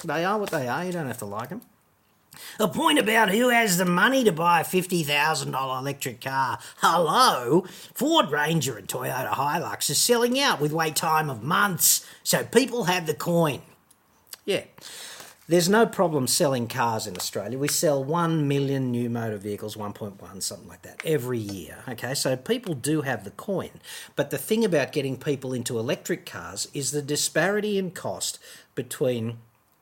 they 0.03 0.23
are 0.23 0.37
what 0.37 0.51
they 0.51 0.67
are. 0.67 0.85
You 0.85 0.91
don't 0.91 1.07
have 1.07 1.17
to 1.19 1.25
like 1.25 1.49
them. 1.49 1.61
A 2.59 2.67
point 2.67 2.99
about 2.99 3.29
who 3.29 3.49
has 3.49 3.77
the 3.77 3.85
money 3.85 4.23
to 4.23 4.31
buy 4.31 4.61
a 4.61 4.63
$50,000 4.63 5.79
electric 5.79 6.21
car. 6.21 6.59
Hello? 6.77 7.65
Ford 7.93 8.31
Ranger 8.31 8.77
and 8.77 8.87
Toyota 8.87 9.29
Hilux 9.29 9.89
are 9.89 9.95
selling 9.95 10.39
out 10.39 10.61
with 10.61 10.71
wait 10.71 10.95
time 10.95 11.29
of 11.29 11.43
months, 11.43 12.05
so 12.23 12.43
people 12.43 12.85
have 12.85 13.05
the 13.05 13.13
coin. 13.13 13.61
Yeah. 14.45 14.63
There's 15.51 15.67
no 15.67 15.85
problem 15.85 16.27
selling 16.27 16.69
cars 16.69 17.05
in 17.05 17.17
Australia. 17.17 17.59
We 17.59 17.67
sell 17.67 18.01
1 18.01 18.47
million 18.47 18.89
new 18.89 19.09
motor 19.09 19.35
vehicles, 19.35 19.75
1.1, 19.75 20.41
something 20.41 20.69
like 20.69 20.83
that, 20.83 21.01
every 21.03 21.39
year. 21.39 21.79
Okay, 21.89 22.13
so 22.13 22.37
people 22.37 22.73
do 22.73 23.01
have 23.01 23.25
the 23.25 23.31
coin. 23.31 23.81
But 24.15 24.29
the 24.29 24.37
thing 24.37 24.63
about 24.63 24.93
getting 24.93 25.17
people 25.17 25.51
into 25.51 25.77
electric 25.77 26.25
cars 26.25 26.69
is 26.73 26.91
the 26.91 27.01
disparity 27.01 27.77
in 27.77 27.91
cost 27.91 28.39
between 28.75 29.39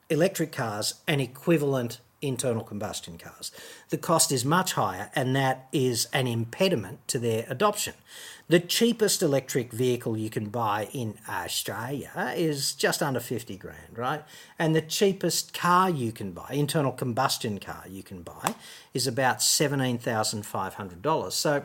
electric 0.08 0.50
cars 0.50 0.94
and 1.06 1.20
equivalent 1.20 2.00
internal 2.20 2.64
combustion 2.64 3.16
cars. 3.16 3.52
The 3.90 3.96
cost 3.96 4.32
is 4.32 4.44
much 4.44 4.72
higher, 4.72 5.12
and 5.14 5.36
that 5.36 5.68
is 5.72 6.08
an 6.12 6.26
impediment 6.26 7.06
to 7.06 7.20
their 7.20 7.46
adoption. 7.48 7.94
The 8.50 8.58
cheapest 8.58 9.22
electric 9.22 9.70
vehicle 9.70 10.18
you 10.18 10.28
can 10.28 10.48
buy 10.48 10.88
in 10.92 11.14
Australia 11.28 12.34
is 12.36 12.72
just 12.72 13.00
under 13.00 13.20
50 13.20 13.56
grand, 13.56 13.96
right? 13.96 14.24
And 14.58 14.74
the 14.74 14.82
cheapest 14.82 15.54
car 15.54 15.88
you 15.88 16.10
can 16.10 16.32
buy, 16.32 16.48
internal 16.50 16.90
combustion 16.90 17.60
car 17.60 17.84
you 17.88 18.02
can 18.02 18.22
buy, 18.22 18.56
is 18.92 19.06
about 19.06 19.38
$17,500. 19.38 21.30
So 21.32 21.64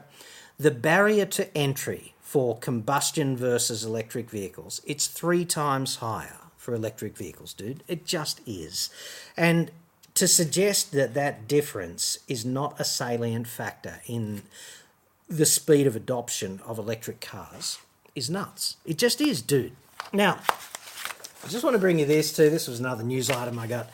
the 0.59 0.69
barrier 0.69 1.25
to 1.25 1.57
entry 1.57 2.13
for 2.21 2.55
combustion 2.59 3.35
versus 3.35 3.83
electric 3.83 4.29
vehicles, 4.29 4.79
it's 4.85 5.07
three 5.07 5.43
times 5.43 5.95
higher 5.95 6.37
for 6.55 6.75
electric 6.75 7.17
vehicles, 7.17 7.53
dude. 7.53 7.83
It 7.87 8.05
just 8.05 8.41
is. 8.45 8.91
And 9.35 9.71
to 10.13 10.27
suggest 10.27 10.91
that 10.91 11.15
that 11.15 11.47
difference 11.47 12.19
is 12.27 12.45
not 12.45 12.79
a 12.79 12.83
salient 12.83 13.47
factor 13.47 14.01
in 14.05 14.43
the 15.27 15.45
speed 15.45 15.87
of 15.87 15.95
adoption 15.95 16.61
of 16.65 16.77
electric 16.77 17.21
cars 17.21 17.79
is 18.15 18.29
nuts. 18.29 18.77
It 18.85 18.97
just 18.97 19.21
is, 19.21 19.41
dude. 19.41 19.73
Now, 20.13 20.39
I 21.43 21.47
just 21.47 21.63
want 21.63 21.75
to 21.75 21.79
bring 21.79 21.99
you 21.99 22.05
this 22.05 22.35
too. 22.35 22.49
This 22.49 22.67
was 22.67 22.79
another 22.79 23.03
news 23.03 23.29
item 23.29 23.59
I 23.59 23.67
got 23.67 23.89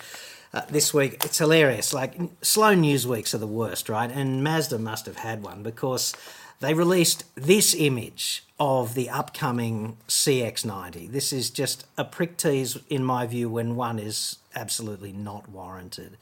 uh, 0.54 0.62
this 0.70 0.94
week. 0.94 1.24
It's 1.26 1.38
hilarious. 1.38 1.94
Like, 1.94 2.15
slow 2.41 2.74
news 2.74 3.08
weeks 3.08 3.34
are 3.34 3.39
the 3.39 3.48
worst, 3.48 3.89
right? 3.89 4.12
And 4.12 4.44
Mazda 4.44 4.80
must 4.80 5.06
have 5.06 5.17
had 5.17 5.44
one 5.44 5.63
because 5.63 6.13
they 6.60 6.74
released 6.74 7.24
this 7.36 7.74
image 7.74 8.46
of 8.60 8.94
the 8.94 9.10
upcoming 9.10 9.98
CX90. 10.08 11.12
This 11.12 11.34
is 11.34 11.50
just 11.50 11.86
a 11.98 12.06
prick 12.06 12.38
tease, 12.38 12.78
in 12.89 13.04
my 13.04 13.26
view, 13.26 13.50
when 13.50 13.76
one 13.76 13.98
is 13.98 14.38
absolutely 14.56 15.12
not 15.12 15.50
warranted. 15.50 16.17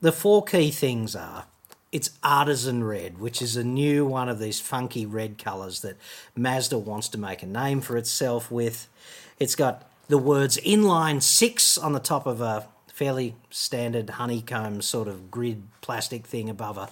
The 0.00 0.12
four 0.12 0.42
key 0.44 0.70
things 0.70 1.14
are 1.14 1.46
it's 1.92 2.10
artisan 2.22 2.84
red, 2.84 3.18
which 3.18 3.40
is 3.40 3.56
a 3.56 3.64
new 3.64 4.04
one 4.04 4.28
of 4.28 4.38
these 4.38 4.60
funky 4.60 5.06
red 5.06 5.38
colours 5.38 5.80
that 5.80 5.96
Mazda 6.34 6.78
wants 6.78 7.08
to 7.10 7.18
make 7.18 7.42
a 7.42 7.46
name 7.46 7.80
for 7.80 7.96
itself 7.96 8.50
with. 8.50 8.88
It's 9.38 9.54
got 9.54 9.88
the 10.08 10.18
words 10.18 10.56
inline 10.58 11.22
six 11.22 11.78
on 11.78 11.92
the 11.92 12.00
top 12.00 12.26
of 12.26 12.40
a 12.40 12.68
fairly 12.92 13.34
standard 13.50 14.10
honeycomb 14.10 14.80
sort 14.80 15.06
of 15.06 15.30
grid 15.30 15.62
plastic 15.80 16.26
thing 16.26 16.48
above 16.48 16.78
a 16.78 16.88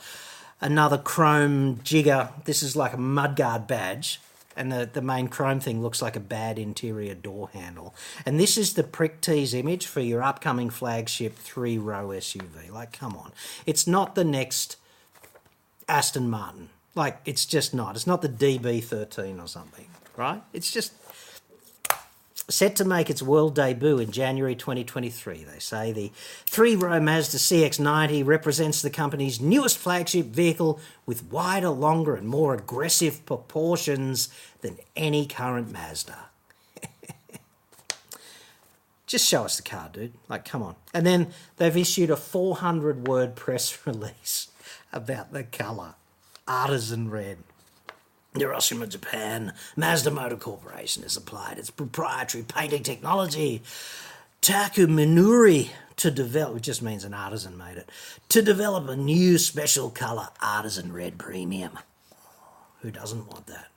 another 0.60 0.98
chrome 0.98 1.80
jigger. 1.82 2.30
This 2.44 2.62
is 2.62 2.74
like 2.76 2.94
a 2.94 2.98
mudguard 2.98 3.66
badge. 3.66 4.20
And 4.56 4.70
the, 4.70 4.88
the 4.90 5.02
main 5.02 5.26
chrome 5.26 5.58
thing 5.58 5.82
looks 5.82 6.00
like 6.00 6.14
a 6.14 6.20
bad 6.20 6.60
interior 6.60 7.14
door 7.14 7.48
handle. 7.52 7.92
And 8.24 8.38
this 8.38 8.56
is 8.56 8.74
the 8.74 8.84
prick 8.84 9.20
tease 9.20 9.52
image 9.52 9.86
for 9.86 10.00
your 10.00 10.22
upcoming 10.22 10.70
flagship 10.70 11.36
three 11.36 11.76
row 11.76 12.08
SUV. 12.08 12.70
Like, 12.70 12.92
come 12.92 13.16
on. 13.16 13.32
It's 13.66 13.88
not 13.88 14.14
the 14.14 14.22
next 14.22 14.76
Aston 15.88 16.30
Martin. 16.30 16.68
Like, 16.94 17.20
it's 17.24 17.44
just 17.44 17.74
not. 17.74 17.96
It's 17.96 18.06
not 18.06 18.22
the 18.22 18.28
DB13 18.28 19.42
or 19.42 19.48
something, 19.48 19.86
right? 20.16 20.42
It's 20.52 20.70
just. 20.70 20.92
set 22.48 22.76
to 22.76 22.84
make 22.84 23.08
its 23.08 23.22
world 23.22 23.54
debut 23.54 23.98
in 23.98 24.12
January 24.12 24.54
2023. 24.54 25.44
They 25.44 25.58
say 25.58 25.92
the 25.92 26.12
three 26.46 26.76
row 26.76 27.00
Mazda 27.00 27.38
CX90 27.38 28.24
represents 28.24 28.82
the 28.82 28.90
company's 28.90 29.40
newest 29.40 29.78
flagship 29.78 30.26
vehicle 30.26 30.78
with 31.06 31.24
wider, 31.32 31.70
longer, 31.70 32.14
and 32.14 32.28
more 32.28 32.54
aggressive 32.54 33.24
proportions 33.26 34.28
than 34.60 34.76
any 34.94 35.26
current 35.26 35.72
Mazda. 35.72 36.18
Just 39.06 39.26
show 39.26 39.44
us 39.44 39.56
the 39.56 39.62
car, 39.62 39.90
dude. 39.92 40.12
Like, 40.28 40.44
come 40.44 40.62
on. 40.62 40.76
And 40.92 41.06
then 41.06 41.32
they've 41.56 41.76
issued 41.76 42.10
a 42.10 42.16
400 42.16 43.08
word 43.08 43.34
press 43.36 43.78
release 43.86 44.48
about 44.94 45.32
the 45.32 45.42
colour 45.42 45.94
artisan 46.48 47.10
red. 47.10 47.38
Hiroshima, 48.36 48.86
Japan, 48.86 49.52
Mazda 49.76 50.10
Motor 50.10 50.36
Corporation 50.36 51.02
has 51.02 51.16
applied 51.16 51.58
its 51.58 51.70
proprietary 51.70 52.44
painting 52.44 52.82
technology, 52.82 53.62
Takuminuri, 54.42 55.70
to 55.96 56.10
develop, 56.10 56.54
which 56.54 56.64
just 56.64 56.82
means 56.82 57.04
an 57.04 57.14
artisan 57.14 57.56
made 57.56 57.76
it, 57.76 57.88
to 58.28 58.42
develop 58.42 58.88
a 58.88 58.96
new 58.96 59.38
special 59.38 59.90
colour 59.90 60.28
artisan 60.42 60.92
red 60.92 61.18
premium. 61.18 61.78
Who 62.80 62.90
doesn't 62.90 63.28
want 63.28 63.46
that? 63.46 63.68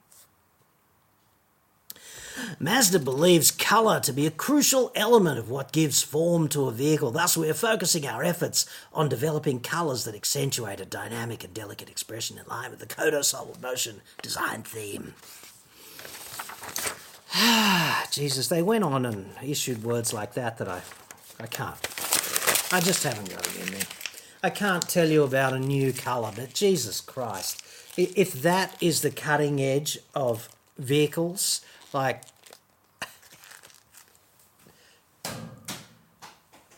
Mazda 2.59 2.99
believes 2.99 3.51
colour 3.51 3.99
to 4.01 4.13
be 4.13 4.25
a 4.25 4.31
crucial 4.31 4.91
element 4.95 5.39
of 5.39 5.49
what 5.49 5.71
gives 5.71 6.01
form 6.01 6.47
to 6.49 6.67
a 6.67 6.71
vehicle. 6.71 7.11
Thus, 7.11 7.37
we 7.37 7.49
are 7.49 7.53
focusing 7.53 8.07
our 8.07 8.23
efforts 8.23 8.65
on 8.93 9.09
developing 9.09 9.59
colours 9.59 10.03
that 10.05 10.15
accentuate 10.15 10.79
a 10.79 10.85
dynamic 10.85 11.43
and 11.43 11.53
delicate 11.53 11.89
expression 11.89 12.37
in 12.37 12.45
line 12.47 12.71
with 12.71 12.79
the 12.79 12.85
Kodo 12.85 13.23
Soul 13.23 13.51
of 13.51 13.61
Motion 13.61 14.01
design 14.21 14.63
theme. 14.63 15.13
Jesus, 18.11 18.47
they 18.47 18.61
went 18.61 18.83
on 18.83 19.05
and 19.05 19.31
issued 19.43 19.83
words 19.83 20.13
like 20.13 20.33
that 20.33 20.57
that 20.57 20.67
I, 20.67 20.81
I 21.39 21.47
can't. 21.47 21.77
I 22.71 22.79
just 22.79 23.03
haven't 23.03 23.29
got 23.29 23.47
it 23.47 23.67
in 23.67 23.73
me. 23.73 23.83
I 24.43 24.49
can't 24.49 24.87
tell 24.87 25.09
you 25.09 25.23
about 25.23 25.53
a 25.53 25.59
new 25.59 25.91
colour, 25.93 26.31
but 26.35 26.53
Jesus 26.53 27.01
Christ, 27.01 27.61
if 27.97 28.33
that 28.41 28.75
is 28.81 29.01
the 29.01 29.11
cutting 29.11 29.61
edge 29.61 29.97
of 30.13 30.49
vehicles, 30.77 31.61
like 31.93 32.21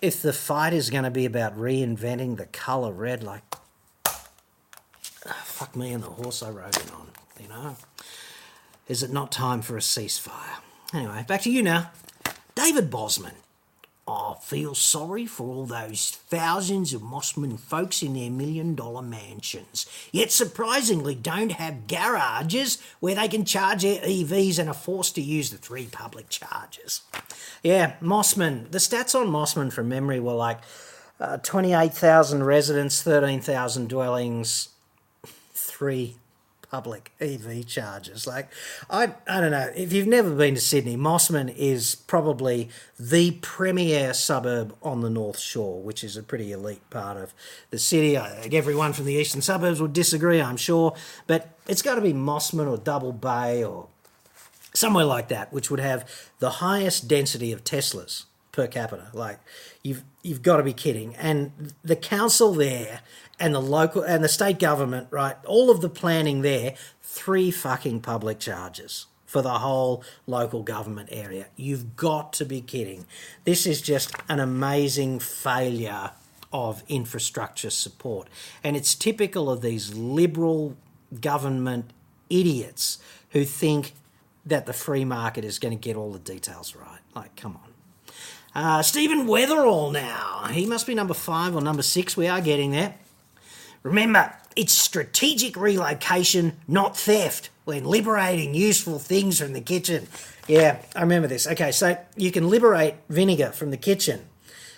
if 0.02 0.22
the 0.22 0.34
fight 0.34 0.74
is 0.74 0.90
going 0.90 1.04
to 1.04 1.12
be 1.12 1.26
about 1.26 1.58
reinventing 1.58 2.38
the 2.38 2.46
color 2.48 2.92
red 2.92 3.24
like 3.24 3.44
ah, 4.06 5.42
fuck 5.44 5.76
me 5.76 5.92
and 5.92 6.04
the 6.04 6.08
horse 6.08 6.42
i 6.42 6.50
rode 6.50 6.76
in 6.78 6.90
on 6.94 7.08
you 7.42 7.48
know? 7.48 7.78
Is 8.88 9.04
it 9.04 9.12
not 9.12 9.32
time 9.32 9.62
for 9.62 9.78
a 9.78 9.82
ceasefire? 9.82 10.60
Anyway 10.94 11.26
back 11.28 11.42
to 11.44 11.52
you 11.52 11.64
now. 11.64 11.92
David 12.56 12.90
bosman 12.90 13.36
I 14.10 14.36
feel 14.42 14.74
sorry 14.74 15.26
for 15.26 15.48
all 15.48 15.66
those 15.66 16.12
thousands 16.12 16.94
of 16.94 17.02
Mosman 17.02 17.60
folks 17.60 18.02
in 18.02 18.14
their 18.14 18.32
million 18.32 18.74
dollar 18.76 19.02
mansions, 19.02 19.86
yet 20.12 20.32
surprisingly 20.32 21.14
don't 21.16 21.52
have 21.54 21.88
garages 21.88 22.82
where 23.00 23.16
they 23.16 23.28
can 23.28 23.46
charge 23.46 23.84
their 23.84 24.02
EVs 24.02 24.58
and 24.58 24.68
are 24.68 24.74
forced 24.74 25.16
to 25.16 25.22
use 25.22 25.52
the 25.52 25.58
three 25.58 25.88
public 25.92 26.30
chargers. 26.30 27.02
Yeah, 27.62 27.94
Mosman. 28.02 28.72
The 28.72 28.80
stats 28.80 29.14
on 29.14 29.28
Mosman 29.28 29.72
from 29.72 29.90
memory 29.90 30.20
were 30.20 30.34
like 30.34 30.60
uh, 31.20 31.38
28,000 31.38 32.44
residents, 32.44 33.02
13,000 33.04 33.90
dwellings, 33.90 34.70
three 35.54 36.16
public 36.70 37.12
EV 37.20 37.66
chargers. 37.66 38.28
Like, 38.28 38.50
I, 38.90 39.14
I 39.28 39.42
don't 39.42 39.52
know. 39.52 39.72
If 39.76 39.92
you've 39.92 40.08
never 40.08 40.34
been 40.34 40.56
to 40.56 40.62
Sydney, 40.62 40.96
Mosman 40.96 41.54
is 41.56 41.96
probably 41.96 42.70
the 43.00 43.32
premier 43.42 44.14
suburb 44.14 44.76
on 44.82 45.02
the 45.02 45.10
North 45.10 45.40
Shore, 45.40 45.82
which 45.82 46.04
is 46.04 46.16
a 46.16 46.24
pretty 46.24 46.52
elite 46.52 46.88
part 46.90 47.18
of 47.18 47.34
the 47.72 47.80
city. 47.80 48.18
I 48.18 48.30
think 48.30 48.54
everyone 48.54 48.94
from 48.94 49.06
the 49.06 49.14
eastern 49.14 49.42
suburbs 49.42 49.82
would 49.82 49.94
disagree, 49.94 50.42
I'm 50.42 50.58
sure, 50.58 50.96
but 51.28 51.50
it's 51.68 51.82
got 51.82 51.96
to 51.96 52.02
be 52.02 52.14
Mosman 52.14 52.70
or 52.70 52.78
Double 52.78 53.14
Bay 53.14 53.64
or 53.64 53.88
somewhere 54.74 55.06
like 55.06 55.30
that, 55.30 55.52
which 55.52 55.72
would 55.72 55.80
have 55.80 56.10
the 56.40 56.50
highest 56.50 57.08
density 57.08 57.52
of 57.52 57.64
Teslas 57.64 58.26
per 58.60 58.68
capita. 58.68 59.08
Like, 59.14 59.40
you've 59.84 60.04
you've 60.22 60.42
got 60.42 60.58
to 60.58 60.64
be 60.64 60.74
kidding. 60.74 61.16
And 61.16 61.74
the 61.82 61.96
council 61.96 62.54
there 62.54 63.00
and 63.40 63.56
the 63.56 63.62
local 63.62 64.02
and 64.02 64.22
the 64.24 64.28
state 64.28 64.60
government, 64.60 65.08
right? 65.12 65.38
All 65.46 65.70
of 65.70 65.80
the 65.80 65.90
planning 65.90 66.42
there, 66.42 66.76
three 67.02 67.52
fucking 67.52 68.02
public 68.02 68.40
charges 68.40 69.06
for 69.26 69.42
the 69.42 69.60
whole 69.60 70.04
local 70.28 70.64
government 70.64 71.10
area. 71.12 71.48
You've 71.56 71.96
got 71.96 72.34
to 72.34 72.46
be 72.46 72.60
kidding. 72.62 73.06
This 73.46 73.66
is 73.66 73.82
just 73.82 74.14
an 74.28 74.40
amazing 74.40 75.20
failure 75.20 76.12
of 76.52 76.84
infrastructure 76.90 77.70
support. 77.70 78.28
And 78.64 78.76
it's 78.76 78.96
typical 78.96 79.50
of 79.50 79.62
these 79.62 79.94
liberal 79.94 80.76
government 81.22 81.92
idiots 82.30 82.98
who 83.30 83.46
think 83.46 83.94
that 84.46 84.66
the 84.66 84.74
free 84.74 85.06
market 85.06 85.46
is 85.46 85.60
going 85.60 85.78
to 85.78 85.82
get 85.82 85.96
all 85.96 86.12
the 86.12 86.20
details 86.20 86.76
right. 86.76 87.02
Like, 87.16 87.36
come 87.36 87.56
on. 87.56 87.69
Uh, 88.56 88.82
Stephen 88.82 89.28
Weatherall 89.28 89.92
now. 89.92 90.48
He 90.52 90.66
must 90.66 90.88
be 90.88 90.96
number 90.96 91.14
five 91.14 91.56
or 91.56 91.62
number 91.62 91.84
six. 91.84 92.18
We 92.18 92.28
are 92.28 92.42
getting 92.42 92.72
there. 92.72 92.96
Remember, 93.84 94.34
it's 94.56 94.74
strategic 94.74 95.56
relocation, 95.56 96.58
not 96.68 96.98
theft, 96.98 97.50
when 97.66 97.86
liberating 97.86 98.56
useful 98.56 98.98
things 98.98 99.40
from 99.40 99.54
the 99.54 99.62
kitchen. 99.62 100.08
Yeah, 100.48 100.80
I 100.96 101.02
remember 101.02 101.28
this. 101.28 101.46
Okay, 101.46 101.72
so 101.72 101.98
you 102.16 102.32
can 102.32 102.50
liberate 102.50 102.96
vinegar 103.08 103.52
from 103.52 103.70
the 103.70 103.78
kitchen 103.78 104.22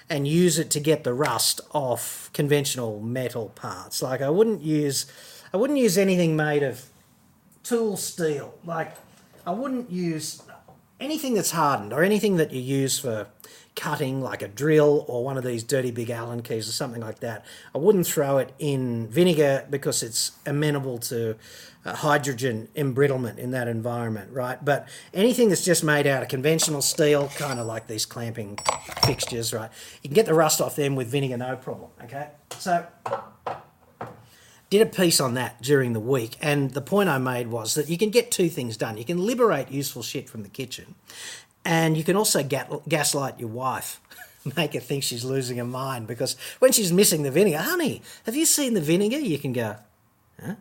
and 0.09 0.27
use 0.27 0.59
it 0.59 0.69
to 0.71 0.81
get 0.81 1.05
the 1.05 1.13
rust 1.13 1.61
off 1.71 2.29
conventional 2.33 2.99
metal 2.99 3.49
parts. 3.55 4.01
Like 4.01 4.21
I 4.21 4.29
wouldn't 4.29 4.61
use 4.61 5.05
I 5.53 5.57
wouldn't 5.57 5.79
use 5.79 5.97
anything 5.97 6.35
made 6.35 6.63
of 6.63 6.85
tool 7.63 7.95
steel. 7.95 8.53
Like 8.65 8.93
I 9.47 9.51
wouldn't 9.51 9.89
use 9.89 10.43
anything 10.99 11.33
that's 11.33 11.51
hardened 11.51 11.93
or 11.93 12.03
anything 12.03 12.35
that 12.35 12.51
you 12.51 12.61
use 12.61 12.99
for 12.99 13.27
cutting 13.75 14.21
like 14.21 14.41
a 14.41 14.47
drill 14.47 15.05
or 15.07 15.23
one 15.23 15.37
of 15.37 15.43
these 15.43 15.63
dirty 15.63 15.91
big 15.91 16.09
Allen 16.09 16.41
keys 16.41 16.67
or 16.67 16.71
something 16.71 17.01
like 17.01 17.19
that. 17.19 17.45
I 17.73 17.77
wouldn't 17.77 18.05
throw 18.05 18.37
it 18.37 18.53
in 18.59 19.07
vinegar 19.07 19.65
because 19.69 20.03
it's 20.03 20.33
amenable 20.45 20.97
to 20.99 21.35
uh, 21.85 21.95
hydrogen 21.95 22.67
embrittlement 22.75 23.37
in 23.37 23.51
that 23.51 23.67
environment, 23.67 24.31
right? 24.31 24.63
But 24.63 24.87
anything 25.13 25.49
that's 25.49 25.63
just 25.63 25.83
made 25.83 26.05
out 26.05 26.21
of 26.21 26.29
conventional 26.29 26.81
steel, 26.81 27.29
kind 27.35 27.59
of 27.59 27.65
like 27.65 27.87
these 27.87 28.05
clamping 28.05 28.59
fixtures, 29.03 29.53
right? 29.53 29.69
You 30.03 30.09
can 30.09 30.15
get 30.15 30.25
the 30.25 30.33
rust 30.33 30.61
off 30.61 30.75
them 30.75 30.95
with 30.95 31.07
vinegar, 31.07 31.37
no 31.37 31.55
problem, 31.55 31.89
okay? 32.03 32.29
So 32.57 32.85
did 34.69 34.81
a 34.81 34.85
piece 34.85 35.19
on 35.19 35.33
that 35.33 35.61
during 35.61 35.93
the 35.93 35.99
week, 35.99 36.37
and 36.41 36.71
the 36.71 36.81
point 36.81 37.09
I 37.09 37.17
made 37.17 37.47
was 37.47 37.73
that 37.75 37.89
you 37.89 37.97
can 37.97 38.09
get 38.09 38.31
two 38.31 38.47
things 38.47 38.77
done. 38.77 38.97
You 38.97 39.05
can 39.05 39.25
liberate 39.25 39.69
useful 39.69 40.01
shit 40.03 40.29
from 40.29 40.43
the 40.43 40.49
kitchen, 40.49 40.95
and 41.63 41.97
you 41.97 42.03
can 42.03 42.15
also 42.15 42.43
gaslight 42.43 43.39
your 43.39 43.49
wife, 43.49 43.99
make 44.57 44.73
her 44.73 44.79
think 44.79 45.03
she's 45.03 45.23
losing 45.23 45.57
her 45.57 45.65
mind 45.65 46.07
because 46.07 46.35
when 46.59 46.71
she's 46.71 46.91
missing 46.91 47.23
the 47.23 47.31
vinegar, 47.31 47.59
honey, 47.59 48.01
have 48.25 48.35
you 48.35 48.45
seen 48.45 48.73
the 48.73 48.81
vinegar? 48.81 49.19
You 49.19 49.37
can 49.37 49.53
go, 49.53 49.77
huh? 50.43 50.55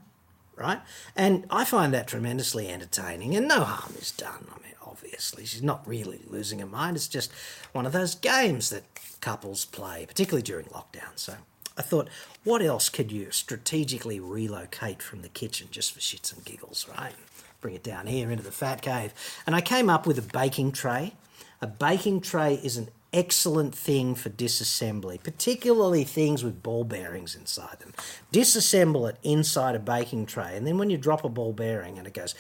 Right? 0.56 0.80
And 1.16 1.46
I 1.48 1.64
find 1.64 1.94
that 1.94 2.06
tremendously 2.06 2.68
entertaining, 2.68 3.34
and 3.34 3.48
no 3.48 3.64
harm 3.64 3.94
is 3.98 4.10
done. 4.10 4.46
I 4.50 4.62
mean, 4.62 4.74
obviously, 4.86 5.46
she's 5.46 5.62
not 5.62 5.86
really 5.88 6.20
losing 6.28 6.58
her 6.58 6.66
mind. 6.66 6.96
It's 6.96 7.08
just 7.08 7.32
one 7.72 7.86
of 7.86 7.92
those 7.92 8.14
games 8.14 8.68
that 8.68 8.84
couples 9.22 9.64
play, 9.64 10.04
particularly 10.06 10.42
during 10.42 10.66
lockdown. 10.66 11.16
So 11.16 11.34
I 11.78 11.82
thought, 11.82 12.10
what 12.44 12.60
else 12.60 12.90
could 12.90 13.10
you 13.10 13.30
strategically 13.30 14.20
relocate 14.20 15.02
from 15.02 15.22
the 15.22 15.30
kitchen 15.30 15.68
just 15.70 15.92
for 15.92 16.00
shits 16.00 16.30
and 16.34 16.44
giggles, 16.44 16.86
right? 16.94 17.14
Bring 17.60 17.74
it 17.74 17.82
down 17.82 18.06
here 18.06 18.30
into 18.30 18.42
the 18.42 18.52
fat 18.52 18.82
cave. 18.82 19.12
And 19.46 19.54
I 19.54 19.60
came 19.60 19.90
up 19.90 20.06
with 20.06 20.18
a 20.18 20.22
baking 20.22 20.72
tray. 20.72 21.14
A 21.60 21.66
baking 21.66 22.22
tray 22.22 22.54
is 22.54 22.76
an 22.76 22.88
excellent 23.12 23.74
thing 23.74 24.14
for 24.14 24.30
disassembly, 24.30 25.22
particularly 25.22 26.04
things 26.04 26.44
with 26.44 26.62
ball 26.62 26.84
bearings 26.84 27.34
inside 27.34 27.80
them. 27.80 27.92
Disassemble 28.32 29.08
it 29.08 29.18
inside 29.22 29.74
a 29.74 29.80
baking 29.80 30.26
tray, 30.26 30.56
and 30.56 30.66
then 30.66 30.78
when 30.78 30.90
you 30.90 30.96
drop 30.96 31.24
a 31.24 31.28
ball 31.28 31.52
bearing 31.52 31.98
and 31.98 32.06
it 32.06 32.14
goes 32.14 32.34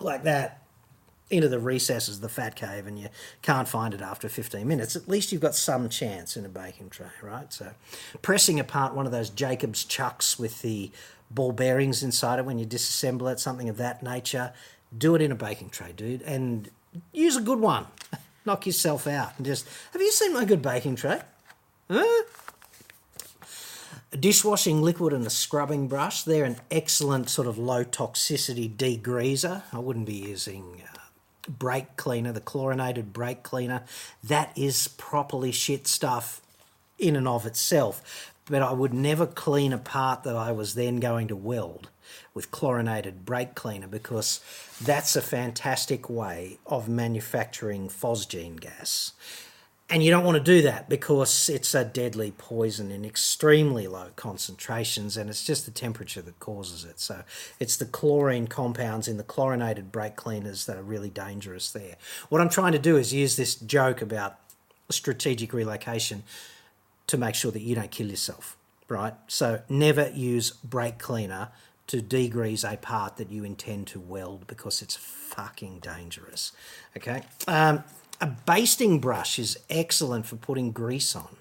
like 0.00 0.24
that 0.24 0.61
into 1.32 1.48
the 1.48 1.58
recesses 1.58 2.16
of 2.16 2.20
the 2.20 2.28
fat 2.28 2.54
cave 2.54 2.86
and 2.86 2.98
you 2.98 3.08
can't 3.40 3.66
find 3.66 3.94
it 3.94 4.02
after 4.02 4.28
15 4.28 4.68
minutes, 4.68 4.94
at 4.94 5.08
least 5.08 5.32
you've 5.32 5.40
got 5.40 5.54
some 5.54 5.88
chance 5.88 6.36
in 6.36 6.44
a 6.44 6.48
baking 6.48 6.90
tray, 6.90 7.06
right? 7.22 7.52
So 7.52 7.72
pressing 8.20 8.60
apart 8.60 8.94
one 8.94 9.06
of 9.06 9.12
those 9.12 9.30
Jacob's 9.30 9.84
chucks 9.84 10.38
with 10.38 10.60
the 10.60 10.90
ball 11.30 11.52
bearings 11.52 12.02
inside 12.02 12.38
it 12.38 12.44
when 12.44 12.58
you 12.58 12.66
disassemble 12.66 13.32
it, 13.32 13.40
something 13.40 13.68
of 13.70 13.78
that 13.78 14.02
nature. 14.02 14.52
Do 14.96 15.14
it 15.14 15.22
in 15.22 15.32
a 15.32 15.34
baking 15.34 15.70
tray, 15.70 15.92
dude, 15.96 16.20
and 16.22 16.68
use 17.12 17.36
a 17.36 17.40
good 17.40 17.60
one. 17.60 17.86
Knock 18.44 18.66
yourself 18.66 19.06
out 19.06 19.32
and 19.38 19.46
just 19.46 19.66
have 19.92 20.02
you 20.02 20.12
seen 20.12 20.34
my 20.34 20.44
good 20.44 20.60
baking 20.60 20.96
tray? 20.96 21.20
Huh? 21.90 22.24
A 24.12 24.16
dishwashing 24.18 24.82
liquid 24.82 25.14
and 25.14 25.26
a 25.26 25.30
scrubbing 25.30 25.88
brush. 25.88 26.24
They're 26.24 26.44
an 26.44 26.58
excellent 26.70 27.30
sort 27.30 27.48
of 27.48 27.56
low 27.56 27.82
toxicity 27.82 28.68
degreaser. 28.68 29.62
I 29.72 29.78
wouldn't 29.78 30.04
be 30.04 30.14
using 30.14 30.82
uh, 30.84 30.91
brake 31.48 31.96
cleaner, 31.96 32.32
the 32.32 32.40
chlorinated 32.40 33.12
brake 33.12 33.42
cleaner, 33.42 33.82
that 34.22 34.56
is 34.56 34.88
properly 34.88 35.52
shit 35.52 35.86
stuff 35.86 36.40
in 36.98 37.16
and 37.16 37.28
of 37.28 37.46
itself. 37.46 38.32
But 38.46 38.62
I 38.62 38.72
would 38.72 38.92
never 38.92 39.26
clean 39.26 39.72
a 39.72 39.78
part 39.78 40.24
that 40.24 40.36
I 40.36 40.52
was 40.52 40.74
then 40.74 40.96
going 40.96 41.28
to 41.28 41.36
weld 41.36 41.88
with 42.34 42.50
chlorinated 42.50 43.24
brake 43.24 43.54
cleaner 43.54 43.86
because 43.86 44.40
that's 44.80 45.16
a 45.16 45.22
fantastic 45.22 46.08
way 46.08 46.58
of 46.66 46.88
manufacturing 46.88 47.88
phosgene 47.88 48.58
gas. 48.58 49.12
And 49.90 50.02
you 50.02 50.10
don't 50.10 50.24
want 50.24 50.38
to 50.38 50.42
do 50.42 50.62
that 50.62 50.88
because 50.88 51.50
it's 51.50 51.74
a 51.74 51.84
deadly 51.84 52.30
poison 52.30 52.90
in 52.90 53.04
extremely 53.04 53.86
low 53.86 54.08
concentrations 54.16 55.18
and 55.18 55.28
it's 55.28 55.44
just 55.44 55.66
the 55.66 55.70
temperature 55.70 56.22
that 56.22 56.38
causes 56.40 56.84
it. 56.84 56.98
So 56.98 57.24
it's 57.60 57.76
the 57.76 57.84
chlorine 57.84 58.46
compounds 58.46 59.06
in 59.06 59.18
the 59.18 59.22
chlorinated 59.22 59.92
brake 59.92 60.16
cleaners 60.16 60.64
that 60.64 60.78
are 60.78 60.82
really 60.82 61.10
dangerous 61.10 61.70
there. 61.70 61.96
What 62.30 62.40
I'm 62.40 62.48
trying 62.48 62.72
to 62.72 62.78
do 62.78 62.96
is 62.96 63.12
use 63.12 63.36
this 63.36 63.54
joke 63.54 64.00
about 64.00 64.38
strategic 64.88 65.52
relocation 65.52 66.22
to 67.08 67.18
make 67.18 67.34
sure 67.34 67.50
that 67.50 67.60
you 67.60 67.74
don't 67.74 67.90
kill 67.90 68.08
yourself, 68.08 68.56
right? 68.88 69.14
So 69.28 69.60
never 69.68 70.10
use 70.10 70.52
brake 70.52 70.98
cleaner 70.98 71.50
to 71.88 72.00
degrease 72.00 72.70
a 72.70 72.78
part 72.78 73.18
that 73.18 73.30
you 73.30 73.44
intend 73.44 73.88
to 73.88 74.00
weld 74.00 74.46
because 74.46 74.80
it's 74.80 74.96
fucking 74.96 75.80
dangerous. 75.80 76.52
Okay. 76.96 77.22
Um, 77.46 77.84
a 78.22 78.26
basting 78.26 79.00
brush 79.00 79.38
is 79.38 79.58
excellent 79.68 80.24
for 80.24 80.36
putting 80.36 80.70
grease 80.70 81.14
on. 81.16 81.36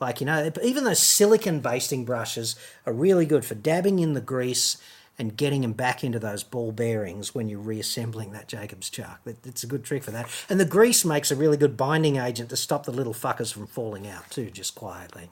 Like, 0.00 0.20
you 0.20 0.26
know, 0.26 0.50
even 0.62 0.84
those 0.84 0.98
silicon 0.98 1.60
basting 1.60 2.04
brushes 2.04 2.56
are 2.86 2.92
really 2.92 3.26
good 3.26 3.44
for 3.44 3.54
dabbing 3.54 3.98
in 4.00 4.14
the 4.14 4.20
grease 4.20 4.78
and 5.18 5.36
getting 5.36 5.60
them 5.60 5.74
back 5.74 6.02
into 6.02 6.18
those 6.18 6.42
ball 6.42 6.72
bearings 6.72 7.34
when 7.34 7.48
you're 7.48 7.60
reassembling 7.60 8.32
that 8.32 8.48
Jacob's 8.48 8.90
chuck. 8.90 9.20
It's 9.44 9.62
a 9.62 9.68
good 9.68 9.84
trick 9.84 10.02
for 10.02 10.10
that. 10.10 10.28
And 10.48 10.58
the 10.58 10.64
grease 10.64 11.04
makes 11.04 11.30
a 11.30 11.36
really 11.36 11.56
good 11.56 11.76
binding 11.76 12.16
agent 12.16 12.48
to 12.50 12.56
stop 12.56 12.84
the 12.84 12.90
little 12.90 13.14
fuckers 13.14 13.52
from 13.52 13.68
falling 13.68 14.08
out 14.08 14.28
too, 14.30 14.50
just 14.50 14.74
quietly. 14.74 15.28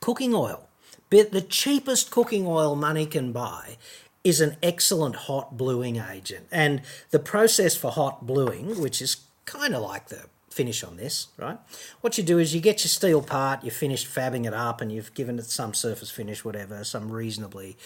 Cooking 0.00 0.34
oil. 0.34 0.66
The 1.10 1.44
cheapest 1.48 2.10
cooking 2.10 2.46
oil 2.46 2.74
money 2.74 3.06
can 3.06 3.30
buy 3.30 3.76
is 4.24 4.40
an 4.40 4.56
excellent 4.62 5.16
hot 5.16 5.56
bluing 5.56 5.96
agent. 5.98 6.46
And 6.50 6.82
the 7.10 7.18
process 7.18 7.76
for 7.76 7.90
hot 7.92 8.26
bluing, 8.26 8.80
which 8.80 9.00
is 9.00 9.18
kind 9.50 9.74
of 9.74 9.82
like 9.82 10.08
the 10.08 10.24
finish 10.48 10.82
on 10.82 10.96
this, 10.96 11.28
right? 11.36 11.58
What 12.00 12.18
you 12.18 12.24
do 12.24 12.38
is 12.38 12.54
you 12.54 12.60
get 12.60 12.82
your 12.82 12.88
steel 12.88 13.22
part, 13.22 13.64
you've 13.64 13.74
finished 13.74 14.06
fabbing 14.06 14.46
it 14.46 14.54
up, 14.54 14.80
and 14.80 14.90
you've 14.90 15.14
given 15.14 15.38
it 15.38 15.46
some 15.46 15.74
surface 15.74 16.10
finish, 16.10 16.44
whatever, 16.44 16.82
some 16.84 17.10
reasonably, 17.10 17.76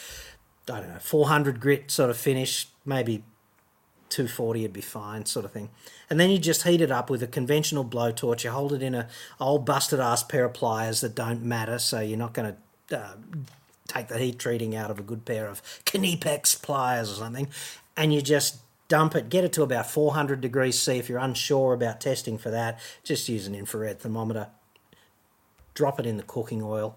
I 0.70 0.80
don't 0.80 0.88
know, 0.88 0.98
400 0.98 1.60
grit 1.60 1.90
sort 1.90 2.10
of 2.10 2.16
finish, 2.16 2.68
maybe 2.84 3.22
240 4.08 4.62
would 4.62 4.72
be 4.72 4.80
fine, 4.80 5.26
sort 5.26 5.44
of 5.44 5.52
thing. 5.52 5.70
And 6.08 6.20
then 6.20 6.30
you 6.30 6.38
just 6.38 6.62
heat 6.62 6.80
it 6.80 6.90
up 6.90 7.10
with 7.10 7.22
a 7.22 7.26
conventional 7.26 7.84
blowtorch. 7.84 8.44
You 8.44 8.50
hold 8.50 8.72
it 8.72 8.82
in 8.82 8.94
a 8.94 9.08
old 9.40 9.64
busted 9.64 10.00
ass 10.00 10.22
pair 10.22 10.44
of 10.44 10.54
pliers 10.54 11.00
that 11.00 11.14
don't 11.14 11.42
matter, 11.42 11.78
so 11.78 12.00
you're 12.00 12.18
not 12.18 12.32
going 12.32 12.56
to 12.88 12.98
uh, 12.98 13.14
take 13.88 14.08
the 14.08 14.18
heat 14.18 14.38
treating 14.38 14.74
out 14.76 14.90
of 14.90 14.98
a 14.98 15.02
good 15.02 15.24
pair 15.24 15.48
of 15.48 15.62
Knipex 15.84 16.62
pliers 16.62 17.10
or 17.10 17.16
something, 17.16 17.48
and 17.96 18.14
you 18.14 18.22
just 18.22 18.58
dump 18.94 19.16
it, 19.16 19.28
get 19.28 19.42
it 19.42 19.52
to 19.52 19.64
about 19.64 19.90
400 19.90 20.40
degrees 20.40 20.78
C. 20.78 20.98
If 20.98 21.08
you're 21.08 21.18
unsure 21.18 21.74
about 21.74 22.00
testing 22.00 22.38
for 22.38 22.50
that, 22.50 22.78
just 23.02 23.28
use 23.28 23.48
an 23.48 23.52
infrared 23.56 23.98
thermometer. 23.98 24.46
Drop 25.74 25.98
it 25.98 26.06
in 26.06 26.16
the 26.16 26.22
cooking 26.22 26.62
oil, 26.62 26.96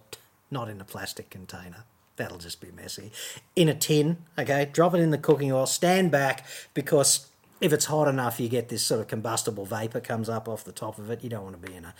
not 0.52 0.70
in 0.70 0.80
a 0.80 0.84
plastic 0.84 1.32
container. 1.32 1.86
That'll 2.16 2.38
just 2.38 2.62
be 2.62 2.70
messy. 2.70 3.12
In 3.56 3.68
a 3.68 3.74
tin, 3.74 4.18
okay, 4.38 4.70
drop 4.72 4.94
it 4.94 5.00
in 5.00 5.10
the 5.10 5.18
cooking 5.18 5.52
oil, 5.52 5.66
stand 5.66 6.12
back 6.12 6.46
because 6.76 7.30
if 7.62 7.74
it's 7.74 7.86
hot 7.86 8.08
enough, 8.08 8.40
you 8.40 8.48
get 8.48 8.70
this 8.70 8.84
sort 8.84 9.02
of 9.02 9.08
combustible 9.08 9.66
vapor 9.66 10.00
comes 10.00 10.30
up 10.30 10.48
off 10.48 10.64
the 10.64 10.72
top 10.72 11.00
of 11.00 11.10
it. 11.10 11.24
You 11.24 11.32
don't 11.32 11.46
want 11.46 11.60
to 11.60 11.68
be 11.68 11.76
in 11.76 11.84
a 11.84 11.96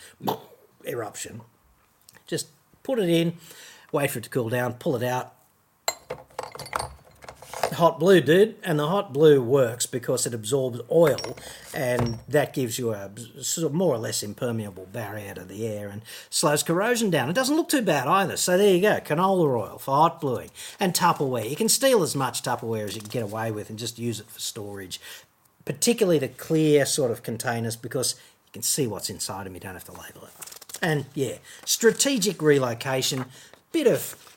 eruption. 0.88 1.40
Just 2.28 2.50
put 2.84 3.00
it 3.00 3.08
in, 3.08 3.32
wait 3.90 4.12
for 4.12 4.20
it 4.20 4.22
to 4.22 4.30
cool 4.30 4.48
down, 4.48 4.74
pull 4.74 4.94
it 4.94 5.02
out, 5.02 5.34
hot 7.72 7.98
blue, 7.98 8.20
dude, 8.20 8.56
and 8.62 8.78
the 8.78 8.86
hot 8.86 9.12
blue 9.12 9.42
works 9.42 9.86
because 9.86 10.26
it 10.26 10.34
absorbs 10.34 10.80
oil, 10.90 11.36
and 11.74 12.18
that 12.28 12.52
gives 12.52 12.78
you 12.78 12.92
a 12.92 13.10
sort 13.40 13.66
of 13.66 13.72
more 13.72 13.94
or 13.94 13.98
less 13.98 14.22
impermeable 14.22 14.86
barrier 14.86 15.34
to 15.34 15.44
the 15.44 15.66
air 15.66 15.88
and 15.88 16.02
slows 16.30 16.62
corrosion 16.62 17.10
down. 17.10 17.28
It 17.28 17.34
doesn't 17.34 17.56
look 17.56 17.68
too 17.68 17.82
bad 17.82 18.06
either. 18.06 18.36
So 18.36 18.56
there 18.56 18.74
you 18.74 18.80
go, 18.80 19.00
canola 19.00 19.60
oil 19.60 19.78
for 19.78 19.94
hot 19.94 20.20
bluing 20.20 20.50
and 20.80 20.94
Tupperware. 20.94 21.48
You 21.48 21.56
can 21.56 21.68
steal 21.68 22.02
as 22.02 22.14
much 22.16 22.42
Tupperware 22.42 22.84
as 22.84 22.94
you 22.94 23.00
can 23.00 23.10
get 23.10 23.22
away 23.22 23.50
with 23.50 23.70
and 23.70 23.78
just 23.78 23.98
use 23.98 24.20
it 24.20 24.30
for 24.30 24.40
storage, 24.40 25.00
particularly 25.64 26.18
the 26.18 26.28
clear 26.28 26.86
sort 26.86 27.10
of 27.10 27.22
containers 27.22 27.76
because 27.76 28.14
you 28.46 28.52
can 28.52 28.62
see 28.62 28.86
what's 28.86 29.10
inside 29.10 29.46
them. 29.46 29.54
You 29.54 29.60
don't 29.60 29.74
have 29.74 29.84
to 29.84 29.92
label 29.92 30.24
it. 30.24 30.78
And 30.80 31.06
yeah, 31.14 31.38
strategic 31.64 32.40
relocation, 32.40 33.26
bit 33.72 33.86
of 33.86 34.27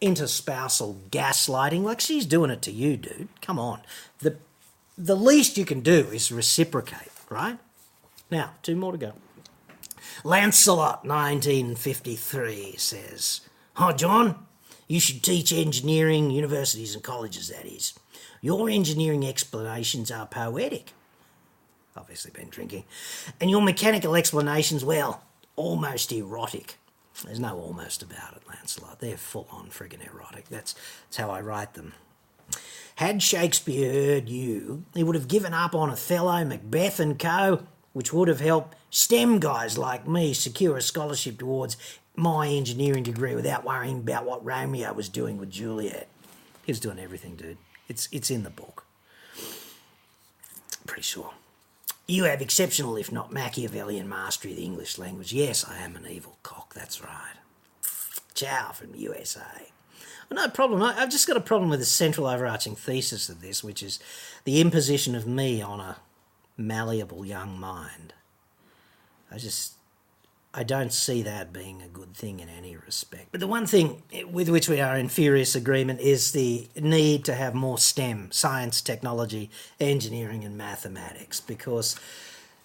interspousal 0.00 1.08
gaslighting. 1.10 1.82
Like 1.82 2.00
she's 2.00 2.26
doing 2.26 2.50
it 2.50 2.62
to 2.62 2.72
you, 2.72 2.96
dude. 2.96 3.28
Come 3.40 3.58
on. 3.58 3.80
The 4.20 4.36
the 4.98 5.16
least 5.16 5.58
you 5.58 5.64
can 5.64 5.80
do 5.80 6.08
is 6.12 6.32
reciprocate, 6.32 7.12
right? 7.28 7.58
Now, 8.30 8.54
two 8.62 8.76
more 8.76 8.92
to 8.92 8.98
go. 8.98 9.12
Lancelot, 10.24 11.04
1953, 11.04 12.76
says, 12.78 13.42
Hi, 13.74 13.92
John. 13.92 14.46
You 14.88 15.00
should 15.00 15.22
teach 15.22 15.52
engineering, 15.52 16.30
universities 16.30 16.94
and 16.94 17.02
colleges, 17.02 17.48
that 17.48 17.66
is. 17.66 17.92
Your 18.40 18.68
engineering 18.68 19.26
explanations 19.26 20.10
are 20.10 20.26
poetic. 20.26 20.92
Obviously, 21.96 22.30
been 22.30 22.48
drinking. 22.48 22.84
And 23.40 23.50
your 23.50 23.62
mechanical 23.62 24.14
explanations, 24.14 24.84
well, 24.84 25.22
almost 25.56 26.12
erotic. 26.12 26.76
There's 27.24 27.40
no 27.40 27.58
almost 27.58 28.02
about 28.02 28.34
it, 28.34 28.42
Lancelot. 28.48 29.00
They're 29.00 29.16
full 29.16 29.48
on 29.50 29.68
friggin' 29.68 30.06
erotic. 30.06 30.48
That's, 30.48 30.74
that's 30.74 31.16
how 31.16 31.30
I 31.30 31.40
write 31.40 31.74
them. 31.74 31.94
Had 32.96 33.22
Shakespeare 33.22 33.92
heard 33.92 34.28
you, 34.28 34.84
he 34.94 35.02
would 35.02 35.14
have 35.14 35.28
given 35.28 35.52
up 35.52 35.74
on 35.74 35.90
Othello, 35.90 36.44
Macbeth, 36.44 37.00
and 37.00 37.18
co., 37.18 37.64
which 37.92 38.12
would 38.12 38.28
have 38.28 38.40
helped 38.40 38.76
STEM 38.90 39.40
guys 39.40 39.76
like 39.78 40.06
me 40.06 40.32
secure 40.34 40.76
a 40.76 40.82
scholarship 40.82 41.38
towards 41.38 41.76
my 42.14 42.48
engineering 42.48 43.02
degree 43.02 43.34
without 43.34 43.64
worrying 43.64 43.98
about 43.98 44.24
what 44.24 44.44
Romeo 44.44 44.92
was 44.92 45.08
doing 45.08 45.38
with 45.38 45.50
Juliet. 45.50 46.08
He 46.64 46.72
was 46.72 46.80
doing 46.80 46.98
everything, 46.98 47.36
dude. 47.36 47.58
It's, 47.88 48.08
it's 48.12 48.30
in 48.30 48.42
the 48.42 48.50
book. 48.50 48.84
Pretty 50.86 51.02
sure. 51.02 51.32
You 52.06 52.24
have 52.24 52.40
exceptional, 52.40 52.96
if 52.96 53.10
not 53.10 53.32
Machiavellian, 53.32 54.08
mastery 54.08 54.52
of 54.52 54.58
the 54.58 54.64
English 54.64 54.96
language. 54.96 55.32
Yes, 55.32 55.64
I 55.68 55.78
am 55.78 55.96
an 55.96 56.06
evil 56.06 56.38
cock, 56.42 56.72
that's 56.72 57.02
right. 57.02 57.34
Ciao 58.34 58.70
from 58.72 58.94
USA. 58.94 59.72
No 60.30 60.48
problem. 60.48 60.82
I, 60.82 60.92
have 60.94 61.10
just 61.10 61.26
got 61.26 61.36
a 61.36 61.40
problem 61.40 61.70
with 61.70 61.80
the 61.80 61.86
central 61.86 62.26
overarching 62.26 62.74
thesis 62.74 63.28
of 63.28 63.40
this, 63.40 63.62
which 63.62 63.82
is 63.82 63.98
the 64.44 64.60
imposition 64.60 65.14
of 65.14 65.26
me 65.26 65.62
on 65.62 65.80
a 65.80 65.98
malleable 66.56 67.24
young 67.24 67.58
mind. 67.58 68.12
I 69.30 69.38
just 69.38 69.75
I 70.58 70.62
don't 70.62 70.92
see 70.92 71.22
that 71.22 71.52
being 71.52 71.82
a 71.82 71.88
good 71.88 72.14
thing 72.14 72.40
in 72.40 72.48
any 72.48 72.76
respect. 72.76 73.28
But 73.30 73.40
the 73.40 73.46
one 73.46 73.66
thing 73.66 74.02
with 74.32 74.48
which 74.48 74.70
we 74.70 74.80
are 74.80 74.96
in 74.96 75.10
furious 75.10 75.54
agreement 75.54 76.00
is 76.00 76.32
the 76.32 76.66
need 76.74 77.26
to 77.26 77.34
have 77.34 77.54
more 77.54 77.76
STEM, 77.76 78.32
science, 78.32 78.80
technology, 78.80 79.50
engineering, 79.78 80.44
and 80.44 80.56
mathematics, 80.56 81.42
because 81.42 81.94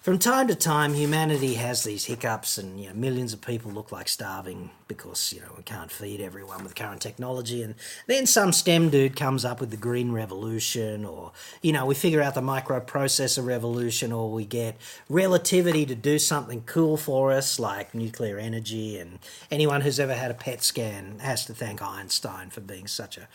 from 0.02 0.18
time 0.18 0.48
to 0.48 0.56
time, 0.56 0.94
humanity 0.94 1.54
has 1.54 1.84
these 1.84 2.06
hiccups, 2.06 2.58
and 2.58 2.80
you 2.80 2.88
know, 2.88 2.94
millions 2.94 3.32
of 3.32 3.40
people 3.40 3.70
look 3.70 3.92
like 3.92 4.08
starving 4.08 4.70
because 4.88 5.32
you 5.32 5.40
know 5.40 5.52
we 5.56 5.62
can't 5.62 5.92
feed 5.92 6.20
everyone 6.20 6.64
with 6.64 6.74
current 6.74 7.00
technology. 7.00 7.62
And 7.62 7.76
then 8.08 8.26
some 8.26 8.52
STEM 8.52 8.90
dude 8.90 9.14
comes 9.14 9.44
up 9.44 9.60
with 9.60 9.70
the 9.70 9.76
green 9.76 10.10
revolution, 10.10 11.04
or 11.04 11.30
you 11.62 11.72
know, 11.72 11.86
we 11.86 11.94
figure 11.94 12.20
out 12.20 12.34
the 12.34 12.40
microprocessor 12.40 13.46
revolution, 13.46 14.10
or 14.10 14.28
we 14.28 14.44
get 14.44 14.76
relativity 15.08 15.86
to 15.86 15.94
do 15.94 16.18
something 16.18 16.64
cool 16.66 16.96
for 16.96 17.30
us, 17.30 17.60
like 17.60 17.94
nuclear 17.94 18.38
energy. 18.38 18.98
And 18.98 19.20
anyone 19.52 19.82
who's 19.82 20.00
ever 20.00 20.14
had 20.14 20.32
a 20.32 20.34
PET 20.34 20.64
scan 20.64 21.20
has 21.20 21.46
to 21.46 21.54
thank 21.54 21.80
Einstein 21.80 22.50
for 22.50 22.60
being 22.60 22.88
such 22.88 23.16
a 23.16 23.28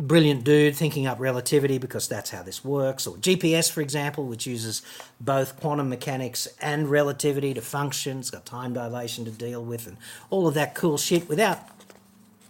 brilliant 0.00 0.44
dude 0.44 0.76
thinking 0.76 1.06
up 1.06 1.20
relativity 1.20 1.78
because 1.78 2.08
that's 2.08 2.30
how 2.30 2.42
this 2.42 2.64
works, 2.64 3.06
or 3.06 3.16
GPS, 3.16 3.70
for 3.70 3.80
example, 3.80 4.26
which 4.26 4.46
uses 4.46 4.82
both 5.20 5.58
quantum 5.60 5.88
mechanics 5.88 6.48
and 6.60 6.90
relativity 6.90 7.54
to 7.54 7.60
function. 7.60 8.18
It's 8.18 8.30
got 8.30 8.46
time 8.46 8.72
dilation 8.72 9.24
to 9.24 9.30
deal 9.30 9.64
with, 9.64 9.86
and 9.86 9.96
all 10.30 10.48
of 10.48 10.54
that 10.54 10.74
cool 10.74 10.98
shit. 10.98 11.28
Without 11.28 11.58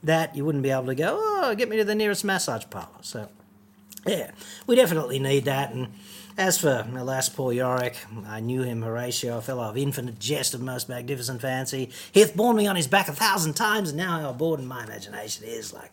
that, 0.03 0.35
you 0.35 0.45
wouldn't 0.45 0.63
be 0.63 0.71
able 0.71 0.87
to 0.87 0.95
go, 0.95 1.19
oh, 1.21 1.55
get 1.57 1.69
me 1.69 1.77
to 1.77 1.85
the 1.85 1.95
nearest 1.95 2.25
massage 2.25 2.65
parlor. 2.71 2.89
So, 3.03 3.29
yeah, 4.07 4.31
we 4.67 4.77
definitely 4.77 5.19
need 5.19 5.45
that. 5.45 5.73
And 5.73 5.89
as 6.39 6.59
for 6.59 6.87
alas, 6.97 7.29
poor 7.29 7.53
Yorick, 7.53 7.97
I 8.27 8.41
knew 8.41 8.63
him, 8.63 8.83
Horatio, 8.83 9.39
a 9.39 9.43
fellow 9.43 9.65
of 9.65 9.77
infinite 9.77 10.19
jest 10.19 10.55
of 10.55 10.63
most 10.63 10.89
magnificent 10.89 11.43
fancy. 11.43 11.91
He 12.13 12.21
hath 12.21 12.35
borne 12.35 12.57
me 12.57 12.67
on 12.67 12.77
his 12.77 12.87
back 12.87 13.09
a 13.09 13.13
thousand 13.13 13.55
times, 13.55 13.91
and 13.91 13.99
now 13.99 14.21
how 14.21 14.33
bored 14.33 14.61
in 14.61 14.67
my 14.67 14.85
imagination 14.85 15.45
is 15.45 15.73
like 15.75 15.93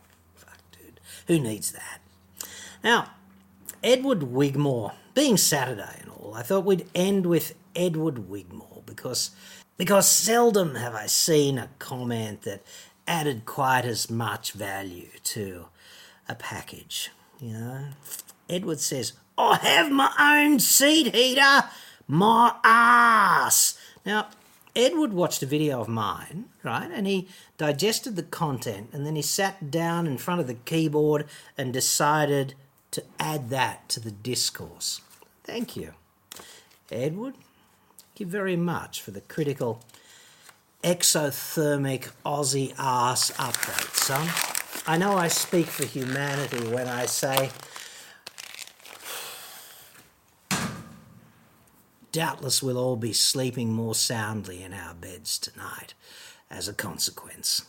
who 1.27 1.39
needs 1.39 1.71
that? 1.71 1.99
Now, 2.83 3.11
Edward 3.83 4.23
Wigmore, 4.23 4.93
being 5.13 5.37
Saturday 5.37 5.97
and 6.01 6.09
all, 6.09 6.33
I 6.35 6.41
thought 6.41 6.65
we'd 6.65 6.89
end 6.95 7.25
with 7.25 7.53
Edward 7.75 8.29
Wigmore 8.29 8.83
because 8.85 9.31
because 9.77 10.09
seldom 10.09 10.75
have 10.75 10.95
I 10.95 11.05
seen 11.05 11.59
a 11.59 11.69
comment 11.77 12.41
that 12.41 12.63
added 13.07 13.45
quite 13.45 13.85
as 13.85 14.09
much 14.09 14.53
value 14.53 15.09
to 15.23 15.67
a 16.27 16.33
package. 16.33 17.11
You 17.39 17.53
know, 17.53 17.85
Edward 18.49 18.79
says, 18.79 19.13
"I 19.37 19.57
have 19.57 19.91
my 19.91 20.11
own 20.19 20.59
seat 20.59 21.13
heater, 21.13 21.65
my 22.07 22.55
ass." 22.63 23.77
Now, 24.05 24.29
Edward 24.77 25.11
watched 25.11 25.41
a 25.41 25.47
video 25.47 25.81
of 25.81 25.87
mine, 25.87 26.45
right, 26.61 26.91
and 26.93 27.07
he 27.07 27.27
digested 27.57 28.15
the 28.15 28.21
content, 28.21 28.89
and 28.93 29.07
then 29.07 29.15
he 29.15 29.23
sat 29.23 29.71
down 29.71 30.05
in 30.05 30.19
front 30.19 30.39
of 30.39 30.45
the 30.45 30.53
keyboard 30.53 31.25
and 31.57 31.73
decided 31.73 32.53
to 32.91 33.03
add 33.19 33.49
that 33.49 33.89
to 33.89 33.99
the 33.99 34.11
discourse. 34.11 35.01
Thank 35.43 35.75
you, 35.75 35.95
Edward. 36.91 37.33
Thank 37.33 38.19
you 38.19 38.27
very 38.27 38.55
much 38.55 39.01
for 39.01 39.09
the 39.09 39.21
critical 39.21 39.81
exothermic 40.83 42.11
Aussie 42.23 42.75
ass 42.77 43.31
update, 43.31 43.95
son. 43.95 44.29
I 44.85 44.99
know 44.99 45.17
I 45.17 45.27
speak 45.27 45.65
for 45.65 45.87
humanity 45.87 46.67
when 46.67 46.87
I 46.87 47.07
say 47.07 47.49
doubtless 52.17 52.63
we'll 52.63 52.79
all 52.79 52.95
be 52.95 53.13
sleeping 53.13 53.71
more 53.71 53.93
soundly 53.93 54.63
in 54.63 54.73
our 54.73 54.95
beds 54.95 55.37
tonight 55.37 55.93
as 56.49 56.67
a 56.67 56.73
consequence. 56.73 57.63